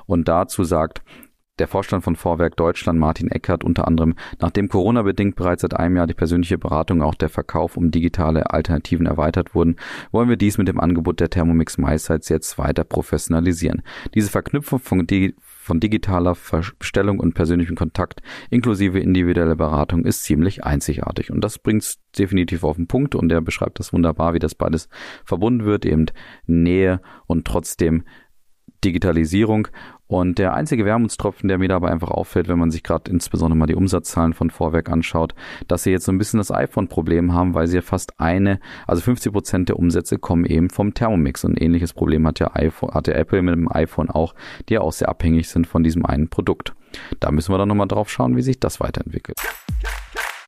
Und 0.06 0.28
dazu 0.28 0.64
sagt 0.64 1.04
der 1.64 1.70
Vorstand 1.70 2.04
von 2.04 2.18
Vorwerk 2.18 2.58
Deutschland, 2.58 3.00
Martin 3.00 3.32
Eckert, 3.32 3.64
unter 3.64 3.88
anderem, 3.88 4.16
nachdem 4.42 4.68
Corona-bedingt 4.68 5.38
bereits 5.38 5.62
seit 5.62 5.74
einem 5.74 5.96
Jahr 5.96 6.08
die 6.08 6.14
persönliche 6.14 6.58
Beratung, 6.58 7.02
auch 7.02 7.16
der 7.16 7.30
Verkauf 7.30 7.78
um 7.78 7.90
digitale 7.90 8.52
Alternativen 8.52 9.06
erweitert 9.06 9.56
wurden, 9.56 9.78
wollen 10.12 10.28
wir 10.28 10.36
dies 10.36 10.58
mit 10.58 10.68
dem 10.68 10.78
Angebot 10.78 11.22
der 11.22 11.30
Thermomix 11.30 11.78
MySites 11.78 12.28
jetzt 12.28 12.58
weiter 12.58 12.84
professionalisieren. 12.84 13.82
Diese 14.14 14.30
Verknüpfung 14.30 14.80
von, 14.80 15.08
Digi 15.08 15.36
von 15.40 15.80
digitaler 15.80 16.36
Bestellung 16.80 17.20
und 17.20 17.34
persönlichem 17.34 17.78
Kontakt 17.78 18.22
inklusive 18.50 19.00
individuelle 19.00 19.56
Beratung 19.56 20.04
ist 20.04 20.24
ziemlich 20.24 20.66
einzigartig. 20.66 21.32
Und 21.32 21.46
das 21.46 21.60
bringt 21.60 21.84
es 21.84 22.00
definitiv 22.20 22.66
auf 22.66 22.76
den 22.76 22.88
Punkt 22.88 23.16
und 23.16 23.32
er 23.32 23.40
beschreibt 23.40 23.80
das 23.80 23.94
wunderbar, 23.94 24.34
wie 24.34 24.40
das 24.40 24.54
beides 24.54 24.90
verbunden 25.24 25.64
wird, 25.64 25.86
eben 25.86 26.08
Nähe 26.46 27.00
und 27.26 27.48
trotzdem 27.48 28.04
Digitalisierung. 28.84 29.70
Und 30.14 30.38
der 30.38 30.54
einzige 30.54 30.86
Wermutstropfen, 30.86 31.48
der 31.48 31.58
mir 31.58 31.70
dabei 31.70 31.90
einfach 31.90 32.12
auffällt, 32.12 32.48
wenn 32.48 32.60
man 32.60 32.70
sich 32.70 32.84
gerade 32.84 33.10
insbesondere 33.10 33.58
mal 33.58 33.66
die 33.66 33.74
Umsatzzahlen 33.74 34.34
von 34.34 34.52
Vorwerk 34.52 34.92
anschaut, 34.92 35.34
dass 35.68 35.82
sie 35.82 35.90
jetzt 35.90 36.06
so 36.06 36.12
ein 36.12 36.20
bisschen 36.20 36.38
das 36.38 36.52
iPhone-Problem 36.52 37.34
haben, 37.34 37.56
weil 37.56 37.66
sie 37.66 37.78
ja 37.78 37.82
fast 37.82 38.20
eine, 38.20 38.60
also 38.86 39.02
50 39.02 39.34
Prozent 39.34 39.70
der 39.70 39.80
Umsätze 39.80 40.20
kommen 40.20 40.46
eben 40.46 40.70
vom 40.70 40.94
Thermomix. 40.94 41.44
Und 41.44 41.54
ein 41.54 41.64
ähnliches 41.64 41.94
Problem 41.94 42.28
hat 42.28 42.40
ja, 42.40 42.52
iPhone, 42.54 42.94
hat 42.94 43.08
ja 43.08 43.16
Apple 43.16 43.42
mit 43.42 43.56
dem 43.56 43.72
iPhone 43.72 44.12
auch, 44.12 44.36
die 44.70 44.76
ja 44.76 44.82
auch 44.82 44.92
sehr 44.92 45.10
abhängig 45.10 45.50
sind 45.50 45.66
von 45.66 45.84
diesem 45.84 46.06
einen 46.06 46.30
Produkt. 46.30 46.76
Da 47.20 47.32
müssen 47.32 47.52
wir 47.52 47.58
dann 47.58 47.70
nochmal 47.70 47.88
drauf 47.88 48.12
schauen, 48.12 48.36
wie 48.36 48.44
sich 48.44 48.60
das 48.60 48.80
weiterentwickelt. 48.80 49.40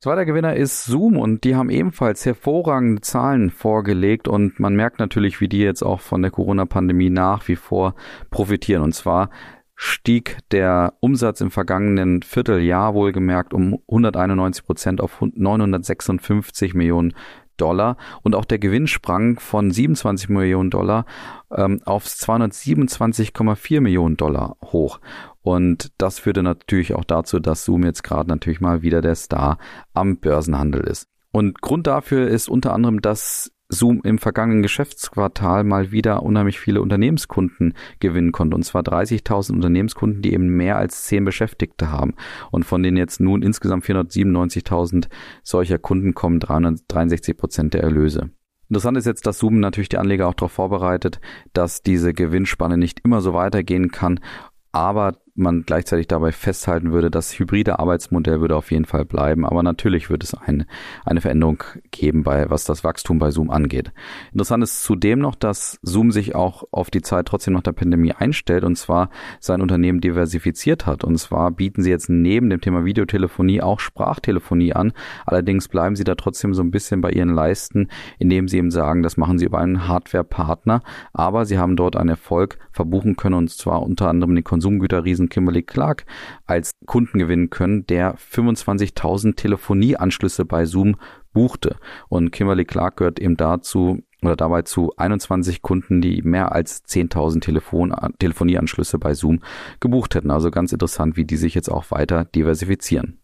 Zweiter 0.05 0.25
Gewinner 0.25 0.55
ist 0.55 0.85
Zoom 0.85 1.17
und 1.17 1.45
die 1.45 1.55
haben 1.55 1.71
ebenfalls 1.71 2.27
hervorragende 2.27 3.01
Zahlen 3.01 3.49
vorgelegt 3.49 4.27
und 4.27 4.59
man 4.59 4.75
merkt 4.75 4.99
natürlich, 4.99 5.41
wie 5.41 5.47
die 5.47 5.61
jetzt 5.61 5.81
auch 5.81 5.99
von 5.99 6.21
der 6.21 6.29
Corona-Pandemie 6.29 7.09
nach 7.09 7.47
wie 7.47 7.55
vor 7.55 7.95
profitieren. 8.29 8.83
Und 8.83 8.93
zwar 8.93 9.31
stieg 9.73 10.37
der 10.51 10.93
Umsatz 10.99 11.41
im 11.41 11.49
vergangenen 11.49 12.21
Vierteljahr 12.21 12.93
wohlgemerkt 12.93 13.51
um 13.51 13.79
191 13.87 14.63
Prozent 14.63 15.01
auf 15.01 15.19
956 15.21 16.75
Millionen 16.75 17.15
Dollar 17.57 17.97
und 18.21 18.35
auch 18.35 18.45
der 18.45 18.59
Gewinn 18.59 18.85
sprang 18.85 19.39
von 19.39 19.71
27 19.71 20.29
Millionen 20.29 20.69
Dollar 20.69 21.05
ähm, 21.51 21.81
auf 21.83 22.05
227,4 22.05 23.81
Millionen 23.81 24.17
Dollar 24.17 24.57
hoch. 24.61 24.99
Und 25.45 25.91
das 25.99 26.17
führte 26.17 26.41
natürlich 26.41 26.95
auch 26.95 27.03
dazu, 27.03 27.39
dass 27.39 27.65
Zoom 27.65 27.83
jetzt 27.83 28.03
gerade 28.03 28.27
natürlich 28.27 28.61
mal 28.61 28.81
wieder 28.81 29.01
der 29.01 29.13
Star 29.13 29.59
am 29.93 30.17
Börsenhandel 30.17 30.81
ist. 30.81 31.07
Und 31.31 31.61
Grund 31.61 31.85
dafür 31.85 32.27
ist 32.27 32.49
unter 32.49 32.73
anderem, 32.73 32.99
dass 32.99 33.51
Zoom 33.69 34.01
im 34.03 34.17
vergangenen 34.17 34.63
Geschäftsquartal 34.63 35.63
mal 35.63 35.91
wieder 35.91 36.23
unheimlich 36.23 36.59
viele 36.59 36.81
Unternehmenskunden 36.81 37.75
gewinnen 37.99 38.31
konnte. 38.31 38.55
Und 38.55 38.63
zwar 38.63 38.81
30.000 38.81 39.53
Unternehmenskunden, 39.53 40.23
die 40.23 40.33
eben 40.33 40.47
mehr 40.47 40.77
als 40.77 41.03
10 41.03 41.25
Beschäftigte 41.25 41.91
haben. 41.91 42.15
Und 42.49 42.63
von 42.63 42.81
denen 42.81 42.97
jetzt 42.97 43.19
nun 43.19 43.43
insgesamt 43.43 43.85
497.000 43.85 45.09
solcher 45.43 45.77
Kunden 45.77 46.15
kommen 46.15 46.39
363 46.39 47.37
Prozent 47.37 47.75
der 47.75 47.83
Erlöse. 47.83 48.31
Interessant 48.67 48.97
ist 48.97 49.05
jetzt, 49.05 49.27
dass 49.27 49.37
Zoom 49.37 49.59
natürlich 49.59 49.89
die 49.89 49.99
Anleger 49.99 50.27
auch 50.27 50.33
darauf 50.33 50.53
vorbereitet, 50.53 51.19
dass 51.53 51.83
diese 51.83 52.15
Gewinnspanne 52.15 52.79
nicht 52.79 53.01
immer 53.03 53.21
so 53.21 53.35
weitergehen 53.35 53.91
kann, 53.91 54.19
aber 54.71 55.19
man 55.35 55.63
gleichzeitig 55.65 56.07
dabei 56.07 56.31
festhalten 56.31 56.91
würde, 56.91 57.11
das 57.11 57.37
hybride 57.37 57.79
Arbeitsmodell 57.79 58.39
würde 58.39 58.55
auf 58.55 58.71
jeden 58.71 58.85
Fall 58.85 59.05
bleiben, 59.05 59.45
aber 59.45 59.63
natürlich 59.63 60.09
wird 60.09 60.23
es 60.23 60.33
ein, 60.33 60.65
eine 61.03 61.21
Veränderung 61.21 61.61
geben, 61.91 62.23
bei 62.23 62.49
was 62.49 62.63
das 62.63 62.83
Wachstum 62.83 63.19
bei 63.19 63.31
Zoom 63.31 63.49
angeht. 63.49 63.91
Interessant 64.31 64.63
ist 64.63 64.83
zudem 64.83 65.19
noch, 65.19 65.35
dass 65.35 65.77
Zoom 65.81 66.11
sich 66.11 66.35
auch 66.35 66.63
auf 66.71 66.89
die 66.89 67.01
Zeit 67.01 67.27
trotzdem 67.27 67.53
nach 67.53 67.63
der 67.63 67.73
Pandemie 67.73 68.13
einstellt 68.13 68.63
und 68.63 68.77
zwar 68.77 69.09
sein 69.39 69.61
Unternehmen 69.61 69.99
diversifiziert 69.99 70.85
hat. 70.85 71.03
Und 71.03 71.17
zwar 71.17 71.51
bieten 71.51 71.83
sie 71.83 71.89
jetzt 71.89 72.09
neben 72.09 72.49
dem 72.49 72.61
Thema 72.61 72.85
Videotelefonie 72.85 73.61
auch 73.61 73.79
Sprachtelefonie 73.79 74.73
an. 74.73 74.93
Allerdings 75.25 75.67
bleiben 75.67 75.95
sie 75.95 76.05
da 76.05 76.15
trotzdem 76.15 76.53
so 76.53 76.63
ein 76.63 76.71
bisschen 76.71 77.01
bei 77.01 77.11
ihren 77.11 77.33
Leisten, 77.33 77.89
indem 78.19 78.47
sie 78.47 78.57
eben 78.57 78.71
sagen, 78.71 79.03
das 79.03 79.17
machen 79.17 79.37
sie 79.37 79.45
über 79.45 79.59
einen 79.59 79.87
Hardware-Partner, 79.87 80.81
aber 81.13 81.45
sie 81.45 81.57
haben 81.57 81.75
dort 81.75 81.97
einen 81.97 82.09
Erfolg 82.09 82.57
verbuchen 82.71 83.15
können 83.17 83.35
und 83.35 83.49
zwar 83.49 83.81
unter 83.81 84.09
anderem 84.09 84.35
den 84.35 84.43
Konsumgüterriesen 84.43 85.24
Kunden 85.25 85.29
Kimberly 85.29 85.63
Clark 85.63 86.05
als 86.45 86.71
Kunden 86.85 87.19
gewinnen 87.19 87.49
können, 87.49 87.85
der 87.87 88.15
25.000 88.15 89.35
Telefonieanschlüsse 89.35 90.45
bei 90.45 90.65
Zoom 90.65 90.97
buchte. 91.33 91.77
Und 92.09 92.31
Kimberly 92.31 92.65
Clark 92.65 92.97
gehört 92.97 93.19
eben 93.19 93.37
dazu 93.37 93.99
oder 94.21 94.35
dabei 94.35 94.63
zu 94.63 94.91
21 94.97 95.61
Kunden, 95.61 96.01
die 96.01 96.21
mehr 96.21 96.51
als 96.51 96.83
10.000 96.85 97.41
Telefon 97.41 97.93
Telefonieanschlüsse 98.19 98.97
bei 98.97 99.13
Zoom 99.13 99.41
gebucht 99.79 100.15
hätten. 100.15 100.31
Also 100.31 100.51
ganz 100.51 100.71
interessant, 100.71 101.17
wie 101.17 101.25
die 101.25 101.37
sich 101.37 101.53
jetzt 101.53 101.69
auch 101.69 101.91
weiter 101.91 102.25
diversifizieren. 102.25 103.19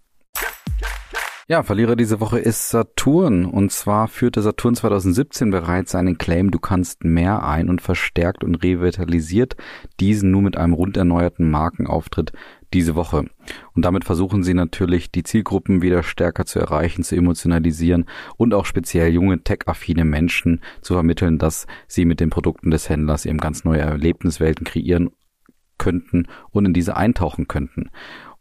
Ja, 1.52 1.64
Verlierer 1.64 1.98
diese 1.98 2.22
Woche 2.22 2.40
ist 2.40 2.70
Saturn. 2.70 3.44
Und 3.44 3.74
zwar 3.74 4.08
führte 4.08 4.42
Saturn 4.42 4.74
2017 4.74 5.52
bereits 5.52 5.92
seinen 5.92 6.18
Claim 6.18 6.50
Du 6.50 6.60
kannst 6.60 7.04
mehr 7.04 7.44
ein 7.44 7.68
und 7.68 7.82
verstärkt 7.82 8.46
und 8.46 8.64
revitalisiert 8.64 9.58
diesen 10.00 10.32
nur 10.32 10.44
mit 10.44 10.56
einem 10.56 10.72
rund 10.72 10.96
erneuerten 10.96 11.52
Markenauftritt 11.52 12.32
diese 12.74 12.96
Woche. 12.96 13.26
Und 13.74 13.84
damit 13.84 14.06
versuchen 14.06 14.44
sie 14.44 14.54
natürlich, 14.54 15.12
die 15.12 15.24
Zielgruppen 15.24 15.82
wieder 15.82 16.04
stärker 16.04 16.46
zu 16.46 16.58
erreichen, 16.58 17.04
zu 17.04 17.18
emotionalisieren 17.18 18.06
und 18.38 18.54
auch 18.54 18.64
speziell 18.64 19.12
junge 19.12 19.44
tech-affine 19.44 20.06
Menschen 20.06 20.62
zu 20.82 20.94
vermitteln, 20.94 21.38
dass 21.38 21.68
sie 21.86 22.06
mit 22.06 22.22
den 22.22 22.30
Produkten 22.30 22.72
des 22.72 22.88
Händlers 22.88 23.26
eben 23.26 23.40
ganz 23.40 23.66
neue 23.66 23.82
Erlebniswelten 23.82 24.64
kreieren 24.64 25.10
könnten 25.78 26.28
und 26.52 26.66
in 26.66 26.74
diese 26.74 26.96
eintauchen 26.96 27.50
könnten. 27.50 27.90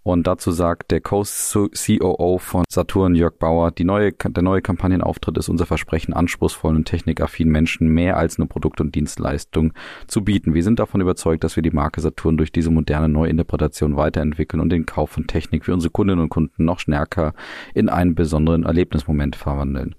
Und 0.03 0.27
dazu 0.27 0.51
sagt 0.51 0.91
der 0.93 1.03
Co-COO 1.03 2.39
von 2.39 2.65
Saturn, 2.71 3.15
Jörg 3.15 3.35
Bauer, 3.39 3.71
die 3.71 3.85
neue, 3.85 4.13
der 4.13 4.43
neue 4.43 4.63
Kampagnenauftritt 4.63 5.37
ist 5.37 5.51
unser 5.51 5.67
Versprechen, 5.67 6.15
anspruchsvollen 6.15 6.79
und 6.79 6.85
technikaffinen 6.87 7.53
Menschen 7.53 7.89
mehr 7.89 8.17
als 8.17 8.39
nur 8.39 8.49
Produkt 8.49 8.81
und 8.81 8.95
Dienstleistung 8.95 9.75
zu 10.07 10.25
bieten. 10.25 10.55
Wir 10.55 10.63
sind 10.63 10.79
davon 10.79 11.03
überzeugt, 11.03 11.45
dass 11.45 11.57
wir 11.57 11.63
die 11.63 11.71
Marke 11.71 12.01
Saturn 12.01 12.39
durch 12.39 12.51
diese 12.51 12.71
moderne 12.71 13.11
Neuinterpretation 13.11 13.97
weiterentwickeln 13.97 14.61
und 14.61 14.71
den 14.71 14.87
Kauf 14.87 15.11
von 15.11 15.27
Technik 15.27 15.67
für 15.67 15.75
unsere 15.75 15.91
Kundinnen 15.91 16.23
und 16.23 16.31
Kunden 16.31 16.65
noch 16.65 16.79
stärker 16.79 17.35
in 17.75 17.91
einen 17.91 18.15
besonderen 18.15 18.65
Erlebnismoment 18.65 19.37
verwandeln. 19.37 19.95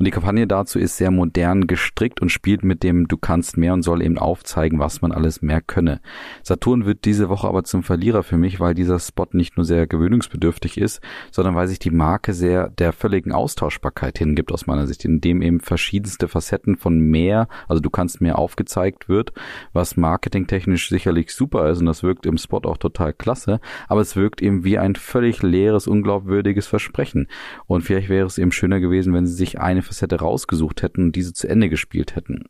Und 0.00 0.06
die 0.06 0.12
Kampagne 0.12 0.46
dazu 0.46 0.78
ist 0.78 0.96
sehr 0.96 1.10
modern 1.10 1.66
gestrickt 1.66 2.22
und 2.22 2.30
spielt 2.30 2.64
mit 2.64 2.82
dem 2.82 3.06
Du 3.06 3.18
kannst 3.18 3.58
mehr 3.58 3.74
und 3.74 3.82
soll 3.82 4.00
eben 4.00 4.16
aufzeigen, 4.16 4.78
was 4.78 5.02
man 5.02 5.12
alles 5.12 5.42
mehr 5.42 5.60
könne. 5.60 6.00
Saturn 6.42 6.86
wird 6.86 7.04
diese 7.04 7.28
Woche 7.28 7.46
aber 7.46 7.64
zum 7.64 7.82
Verlierer 7.82 8.22
für 8.22 8.38
mich, 8.38 8.60
weil 8.60 8.72
dieser 8.72 8.98
Spot 8.98 9.26
nicht 9.32 9.58
nur 9.58 9.66
sehr 9.66 9.86
gewöhnungsbedürftig 9.86 10.78
ist, 10.78 11.02
sondern 11.30 11.54
weil 11.54 11.68
sich 11.68 11.80
die 11.80 11.90
Marke 11.90 12.32
sehr 12.32 12.70
der 12.70 12.94
völligen 12.94 13.32
Austauschbarkeit 13.32 14.16
hingibt 14.16 14.52
aus 14.52 14.66
meiner 14.66 14.86
Sicht, 14.86 15.04
indem 15.04 15.42
eben 15.42 15.60
verschiedenste 15.60 16.28
Facetten 16.28 16.78
von 16.78 16.98
mehr, 16.98 17.46
also 17.68 17.82
du 17.82 17.90
kannst 17.90 18.22
mehr 18.22 18.38
aufgezeigt 18.38 19.10
wird, 19.10 19.34
was 19.74 19.98
marketingtechnisch 19.98 20.88
sicherlich 20.88 21.30
super 21.34 21.68
ist 21.68 21.80
und 21.80 21.86
das 21.86 22.02
wirkt 22.02 22.24
im 22.24 22.38
Spot 22.38 22.62
auch 22.64 22.78
total 22.78 23.12
klasse, 23.12 23.60
aber 23.86 24.00
es 24.00 24.16
wirkt 24.16 24.40
eben 24.40 24.64
wie 24.64 24.78
ein 24.78 24.94
völlig 24.94 25.42
leeres, 25.42 25.86
unglaubwürdiges 25.86 26.66
Versprechen. 26.66 27.28
Und 27.66 27.82
vielleicht 27.82 28.08
wäre 28.08 28.26
es 28.26 28.38
eben 28.38 28.50
schöner 28.50 28.80
gewesen, 28.80 29.12
wenn 29.12 29.26
sie 29.26 29.34
sich 29.34 29.60
eine 29.60 29.82
Facette 29.90 30.20
rausgesucht 30.20 30.82
hätten 30.82 31.02
und 31.06 31.16
diese 31.16 31.32
zu 31.32 31.48
Ende 31.48 31.68
gespielt 31.68 32.14
hätten. 32.14 32.44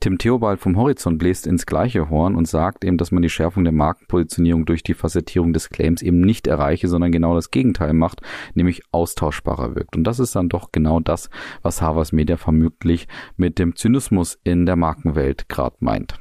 Tim 0.00 0.18
Theobald 0.18 0.58
vom 0.58 0.76
Horizont 0.76 1.18
bläst 1.18 1.46
ins 1.46 1.64
gleiche 1.64 2.10
Horn 2.10 2.34
und 2.34 2.48
sagt 2.48 2.84
eben, 2.84 2.98
dass 2.98 3.12
man 3.12 3.22
die 3.22 3.30
Schärfung 3.30 3.62
der 3.62 3.72
Markenpositionierung 3.72 4.66
durch 4.66 4.82
die 4.82 4.94
Facettierung 4.94 5.52
des 5.52 5.70
Claims 5.70 6.02
eben 6.02 6.20
nicht 6.20 6.48
erreiche, 6.48 6.88
sondern 6.88 7.12
genau 7.12 7.36
das 7.36 7.52
Gegenteil 7.52 7.92
macht, 7.92 8.20
nämlich 8.54 8.82
austauschbarer 8.90 9.76
wirkt. 9.76 9.96
Und 9.96 10.04
das 10.04 10.18
ist 10.18 10.34
dann 10.34 10.48
doch 10.48 10.72
genau 10.72 10.98
das, 10.98 11.30
was 11.62 11.80
Harvard 11.80 12.12
Media 12.12 12.36
vermutlich 12.36 13.06
mit 13.36 13.60
dem 13.60 13.76
Zynismus 13.76 14.38
in 14.42 14.66
der 14.66 14.76
Markenwelt 14.76 15.48
gerade 15.48 15.76
meint. 15.78 16.18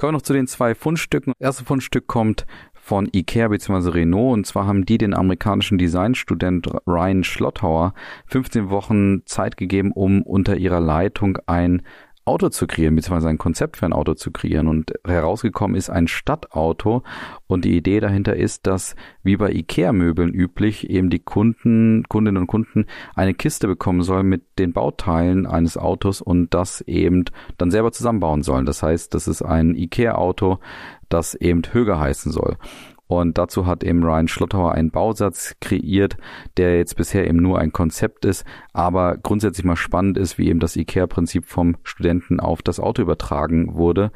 Kommen 0.00 0.14
wir 0.14 0.16
noch 0.16 0.22
zu 0.22 0.32
den 0.32 0.46
zwei 0.46 0.74
Fundstücken. 0.74 1.34
Das 1.38 1.48
erste 1.48 1.64
Fundstück 1.66 2.06
kommt 2.06 2.46
von 2.82 3.08
Ikea 3.12 3.48
bzw. 3.48 3.90
Renault. 3.90 4.32
Und 4.32 4.46
zwar 4.46 4.66
haben 4.66 4.84
die 4.84 4.98
den 4.98 5.14
amerikanischen 5.14 5.78
Designstudent 5.78 6.68
Ryan 6.86 7.24
Schlotthauer 7.24 7.94
15 8.26 8.70
Wochen 8.70 9.22
Zeit 9.26 9.56
gegeben, 9.56 9.92
um 9.92 10.22
unter 10.22 10.56
ihrer 10.56 10.80
Leitung 10.80 11.38
ein 11.46 11.82
Auto 12.26 12.50
zu 12.50 12.66
kreieren, 12.66 12.94
beziehungsweise 12.94 13.28
ein 13.28 13.38
Konzept 13.38 13.78
für 13.78 13.86
ein 13.86 13.92
Auto 13.92 14.14
zu 14.14 14.30
kreieren. 14.30 14.68
Und 14.68 14.92
herausgekommen 15.04 15.76
ist 15.76 15.90
ein 15.90 16.06
Stadtauto. 16.06 17.02
Und 17.46 17.64
die 17.64 17.76
Idee 17.76 17.98
dahinter 17.98 18.36
ist, 18.36 18.66
dass 18.66 18.94
wie 19.22 19.36
bei 19.36 19.50
IKEA-Möbeln 19.50 20.32
üblich 20.32 20.90
eben 20.90 21.10
die 21.10 21.18
Kunden, 21.18 22.04
Kundinnen 22.08 22.42
und 22.42 22.46
Kunden 22.46 22.86
eine 23.14 23.34
Kiste 23.34 23.66
bekommen 23.66 24.02
sollen 24.02 24.28
mit 24.28 24.42
den 24.58 24.72
Bauteilen 24.72 25.46
eines 25.46 25.76
Autos 25.76 26.20
und 26.20 26.54
das 26.54 26.82
eben 26.82 27.24
dann 27.58 27.70
selber 27.70 27.90
zusammenbauen 27.90 28.42
sollen. 28.42 28.66
Das 28.66 28.82
heißt, 28.82 29.12
das 29.14 29.26
ist 29.26 29.42
ein 29.42 29.74
IKEA-Auto, 29.74 30.60
das 31.10 31.34
eben 31.34 31.62
Höger 31.70 32.00
heißen 32.00 32.32
soll. 32.32 32.56
Und 33.10 33.38
dazu 33.38 33.66
hat 33.66 33.82
eben 33.82 34.04
Ryan 34.04 34.28
Schlottauer 34.28 34.70
einen 34.70 34.92
Bausatz 34.92 35.56
kreiert, 35.60 36.16
der 36.56 36.76
jetzt 36.76 36.94
bisher 36.94 37.26
eben 37.26 37.38
nur 37.38 37.58
ein 37.58 37.72
Konzept 37.72 38.24
ist, 38.24 38.44
aber 38.72 39.16
grundsätzlich 39.16 39.64
mal 39.64 39.74
spannend 39.74 40.16
ist, 40.16 40.38
wie 40.38 40.48
eben 40.48 40.60
das 40.60 40.76
IKEA-Prinzip 40.76 41.44
vom 41.46 41.76
Studenten 41.82 42.38
auf 42.38 42.62
das 42.62 42.78
Auto 42.78 43.02
übertragen 43.02 43.74
wurde 43.74 44.12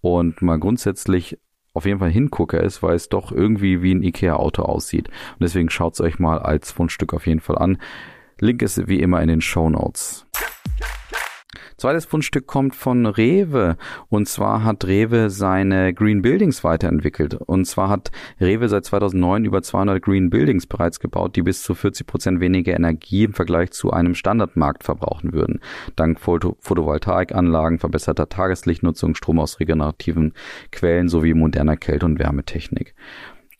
und 0.00 0.42
mal 0.42 0.58
grundsätzlich 0.58 1.38
auf 1.72 1.86
jeden 1.86 2.00
Fall 2.00 2.10
Hingucker 2.10 2.60
ist, 2.60 2.82
weil 2.82 2.96
es 2.96 3.08
doch 3.08 3.30
irgendwie 3.30 3.80
wie 3.80 3.94
ein 3.94 4.02
IKEA-Auto 4.02 4.62
aussieht. 4.62 5.08
Und 5.08 5.42
deswegen 5.42 5.70
schaut 5.70 5.94
es 5.94 6.00
euch 6.00 6.18
mal 6.18 6.40
als 6.40 6.72
Fundstück 6.72 7.14
auf 7.14 7.28
jeden 7.28 7.40
Fall 7.40 7.58
an. 7.58 7.78
Link 8.40 8.60
ist 8.62 8.88
wie 8.88 8.98
immer 8.98 9.22
in 9.22 9.28
den 9.28 9.40
Show 9.40 9.70
Notes. 9.70 10.26
Zweites 11.76 12.04
Fundstück 12.04 12.46
kommt 12.46 12.74
von 12.74 13.06
Rewe. 13.06 13.76
Und 14.08 14.28
zwar 14.28 14.64
hat 14.64 14.84
Rewe 14.84 15.30
seine 15.30 15.94
Green 15.94 16.22
Buildings 16.22 16.64
weiterentwickelt. 16.64 17.34
Und 17.34 17.64
zwar 17.66 17.88
hat 17.88 18.10
Rewe 18.40 18.68
seit 18.68 18.84
2009 18.84 19.44
über 19.44 19.62
200 19.62 20.02
Green 20.02 20.30
Buildings 20.30 20.66
bereits 20.66 21.00
gebaut, 21.00 21.36
die 21.36 21.42
bis 21.42 21.62
zu 21.62 21.74
40 21.74 22.06
Prozent 22.06 22.40
weniger 22.40 22.74
Energie 22.74 23.24
im 23.24 23.32
Vergleich 23.32 23.72
zu 23.72 23.90
einem 23.90 24.14
Standardmarkt 24.14 24.84
verbrauchen 24.84 25.32
würden. 25.32 25.60
Dank 25.96 26.20
Photo 26.20 26.56
Photovoltaikanlagen, 26.60 27.78
verbesserter 27.78 28.28
Tageslichtnutzung, 28.28 29.14
Strom 29.14 29.38
aus 29.38 29.60
regenerativen 29.60 30.32
Quellen 30.70 31.08
sowie 31.08 31.34
moderner 31.34 31.76
Kälte- 31.76 32.06
und 32.06 32.18
Wärmetechnik. 32.18 32.94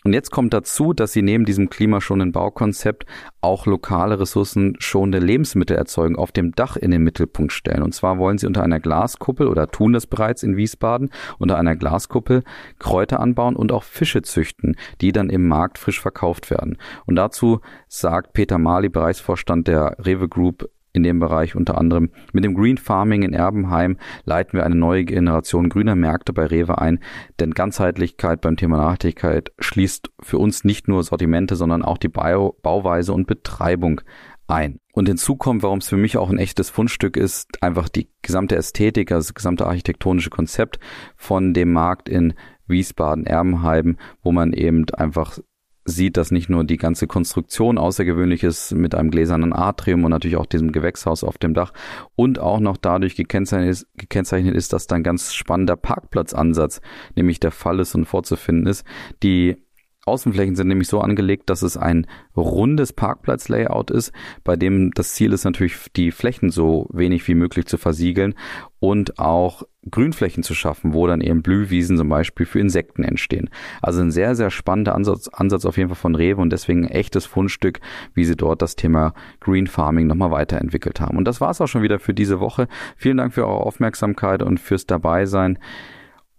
Und 0.04 0.14
jetzt 0.14 0.30
kommt 0.30 0.52
dazu, 0.52 0.92
dass 0.92 1.12
sie 1.12 1.22
neben 1.22 1.44
diesem 1.44 1.70
klimaschonenden 1.70 2.32
Baukonzept 2.32 3.06
auch 3.40 3.66
lokale 3.66 4.18
ressourcenschonende 4.18 5.24
Lebensmittelerzeugung 5.24 6.16
auf 6.16 6.32
dem 6.32 6.52
Dach 6.52 6.76
in 6.76 6.90
den 6.90 7.02
Mittelpunkt 7.02 7.52
stellen. 7.52 7.82
Und 7.82 7.94
zwar 7.94 8.18
wollen 8.18 8.38
sie 8.38 8.46
unter 8.46 8.64
einer 8.64 8.80
Glaskuppel 8.80 9.46
oder 9.46 9.70
tun 9.70 9.92
das 9.92 10.06
bereits 10.06 10.42
in 10.42 10.56
Wiesbaden 10.56 11.10
unter 11.38 11.56
einer 11.56 11.76
Glaskuppel 11.76 12.42
Kräuter 12.80 13.20
anbauen 13.20 13.54
und 13.54 13.70
auch 13.70 13.84
Fische 13.84 14.22
züchten, 14.22 14.76
die 15.00 15.12
dann 15.12 15.30
im 15.30 15.46
Markt 15.46 15.78
frisch 15.78 16.00
verkauft 16.00 16.50
werden. 16.50 16.78
Und 17.06 17.16
dazu 17.16 17.60
sagt 17.86 18.32
Peter 18.32 18.58
Mali, 18.58 18.88
Bereichsvorstand 18.88 19.68
der 19.68 19.96
Rewe 20.04 20.28
Group, 20.28 20.68
in 20.92 21.02
dem 21.02 21.18
Bereich 21.18 21.56
unter 21.56 21.78
anderem. 21.78 22.10
Mit 22.32 22.44
dem 22.44 22.54
Green 22.54 22.76
Farming 22.76 23.22
in 23.22 23.32
Erbenheim 23.32 23.96
leiten 24.24 24.54
wir 24.54 24.64
eine 24.64 24.74
neue 24.74 25.04
Generation 25.04 25.68
grüner 25.68 25.96
Märkte 25.96 26.32
bei 26.32 26.46
Rewe 26.46 26.78
ein, 26.78 27.00
denn 27.40 27.52
Ganzheitlichkeit 27.52 28.40
beim 28.40 28.56
Thema 28.56 28.76
Nachhaltigkeit 28.76 29.52
schließt 29.58 30.10
für 30.20 30.38
uns 30.38 30.64
nicht 30.64 30.88
nur 30.88 31.02
Sortimente, 31.02 31.56
sondern 31.56 31.82
auch 31.82 31.98
die 31.98 32.08
Bau 32.08 32.56
Bauweise 32.62 33.12
und 33.12 33.26
Betreibung 33.26 34.02
ein. 34.46 34.78
Und 34.92 35.08
hinzu 35.08 35.36
kommt, 35.36 35.62
warum 35.62 35.78
es 35.78 35.88
für 35.88 35.96
mich 35.96 36.18
auch 36.18 36.28
ein 36.28 36.38
echtes 36.38 36.68
Fundstück 36.68 37.16
ist, 37.16 37.62
einfach 37.62 37.88
die 37.88 38.10
gesamte 38.20 38.56
Ästhetik, 38.56 39.10
also 39.10 39.28
das 39.28 39.34
gesamte 39.34 39.66
architektonische 39.66 40.30
Konzept 40.30 40.78
von 41.16 41.54
dem 41.54 41.72
Markt 41.72 42.08
in 42.08 42.34
Wiesbaden-Erbenheim, 42.66 43.96
wo 44.22 44.32
man 44.32 44.52
eben 44.52 44.84
einfach 44.90 45.38
sieht, 45.84 46.16
dass 46.16 46.30
nicht 46.30 46.48
nur 46.48 46.64
die 46.64 46.76
ganze 46.76 47.06
Konstruktion 47.06 47.78
außergewöhnlich 47.78 48.44
ist 48.44 48.72
mit 48.72 48.94
einem 48.94 49.10
gläsernen 49.10 49.52
Atrium 49.52 50.04
und 50.04 50.10
natürlich 50.10 50.36
auch 50.36 50.46
diesem 50.46 50.72
Gewächshaus 50.72 51.24
auf 51.24 51.38
dem 51.38 51.54
Dach 51.54 51.72
und 52.14 52.38
auch 52.38 52.60
noch 52.60 52.76
dadurch 52.76 53.16
gekennzeichnet 53.16 53.70
ist, 53.70 53.86
gekennzeichnet 53.96 54.54
ist 54.54 54.72
dass 54.72 54.86
da 54.86 54.96
ein 54.96 55.02
ganz 55.02 55.34
spannender 55.34 55.76
Parkplatzansatz 55.76 56.80
nämlich 57.16 57.40
der 57.40 57.50
Fall 57.50 57.80
ist 57.80 57.94
und 57.94 58.04
vorzufinden 58.04 58.66
ist. 58.66 58.84
Die 59.22 59.56
Außenflächen 60.04 60.56
sind 60.56 60.68
nämlich 60.68 60.88
so 60.88 61.00
angelegt, 61.00 61.48
dass 61.48 61.62
es 61.62 61.76
ein 61.76 62.06
rundes 62.36 62.92
Parkplatzlayout 62.92 63.90
ist, 63.90 64.12
bei 64.42 64.56
dem 64.56 64.90
das 64.92 65.14
Ziel 65.14 65.32
ist 65.32 65.44
natürlich, 65.44 65.76
die 65.94 66.10
Flächen 66.10 66.50
so 66.50 66.88
wenig 66.92 67.26
wie 67.28 67.34
möglich 67.34 67.66
zu 67.66 67.78
versiegeln 67.78 68.34
und 68.80 69.20
auch 69.20 69.62
Grünflächen 69.88 70.42
zu 70.42 70.54
schaffen, 70.54 70.92
wo 70.92 71.06
dann 71.06 71.20
eben 71.20 71.42
Blühwiesen 71.42 71.96
zum 71.96 72.08
Beispiel 72.08 72.46
für 72.46 72.58
Insekten 72.58 73.04
entstehen. 73.04 73.48
Also 73.80 74.00
ein 74.00 74.10
sehr, 74.10 74.34
sehr 74.34 74.50
spannender 74.50 74.94
Ansatz, 74.94 75.28
Ansatz 75.28 75.64
auf 75.64 75.76
jeden 75.76 75.88
Fall 75.88 75.96
von 75.96 76.16
Rewe 76.16 76.40
und 76.40 76.50
deswegen 76.52 76.84
ein 76.84 76.90
echtes 76.90 77.24
Fundstück, 77.24 77.80
wie 78.14 78.24
sie 78.24 78.36
dort 78.36 78.60
das 78.60 78.74
Thema 78.74 79.14
Green 79.40 79.68
Farming 79.68 80.08
nochmal 80.08 80.32
weiterentwickelt 80.32 81.00
haben. 81.00 81.16
Und 81.16 81.26
das 81.26 81.40
war's 81.40 81.60
auch 81.60 81.68
schon 81.68 81.82
wieder 81.82 82.00
für 82.00 82.14
diese 82.14 82.40
Woche. 82.40 82.66
Vielen 82.96 83.18
Dank 83.18 83.34
für 83.34 83.46
eure 83.46 83.60
Aufmerksamkeit 83.60 84.42
und 84.42 84.58
fürs 84.58 84.86
Dabeisein. 84.86 85.58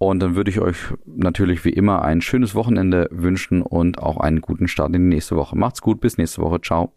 Und 0.10 0.20
dann 0.20 0.36
würde 0.36 0.52
ich 0.52 0.60
euch 0.60 0.78
natürlich 1.06 1.66
wie 1.66 1.70
immer 1.70 2.02
ein 2.02 2.22
schönes 2.22 2.56
Wochenende 2.56 3.08
wünschen 3.12 3.62
und 3.62 4.00
auch 4.00 4.18
einen 4.18 4.42
guten 4.42 4.68
Start 4.68 4.94
in 4.96 5.10
die 5.10 5.16
nächste 5.16 5.36
Woche. 5.36 5.58
Macht's 5.58 5.82
gut, 5.82 6.02
bis 6.02 6.18
nächste 6.18 6.42
Woche. 6.42 6.62
Ciao. 6.62 6.94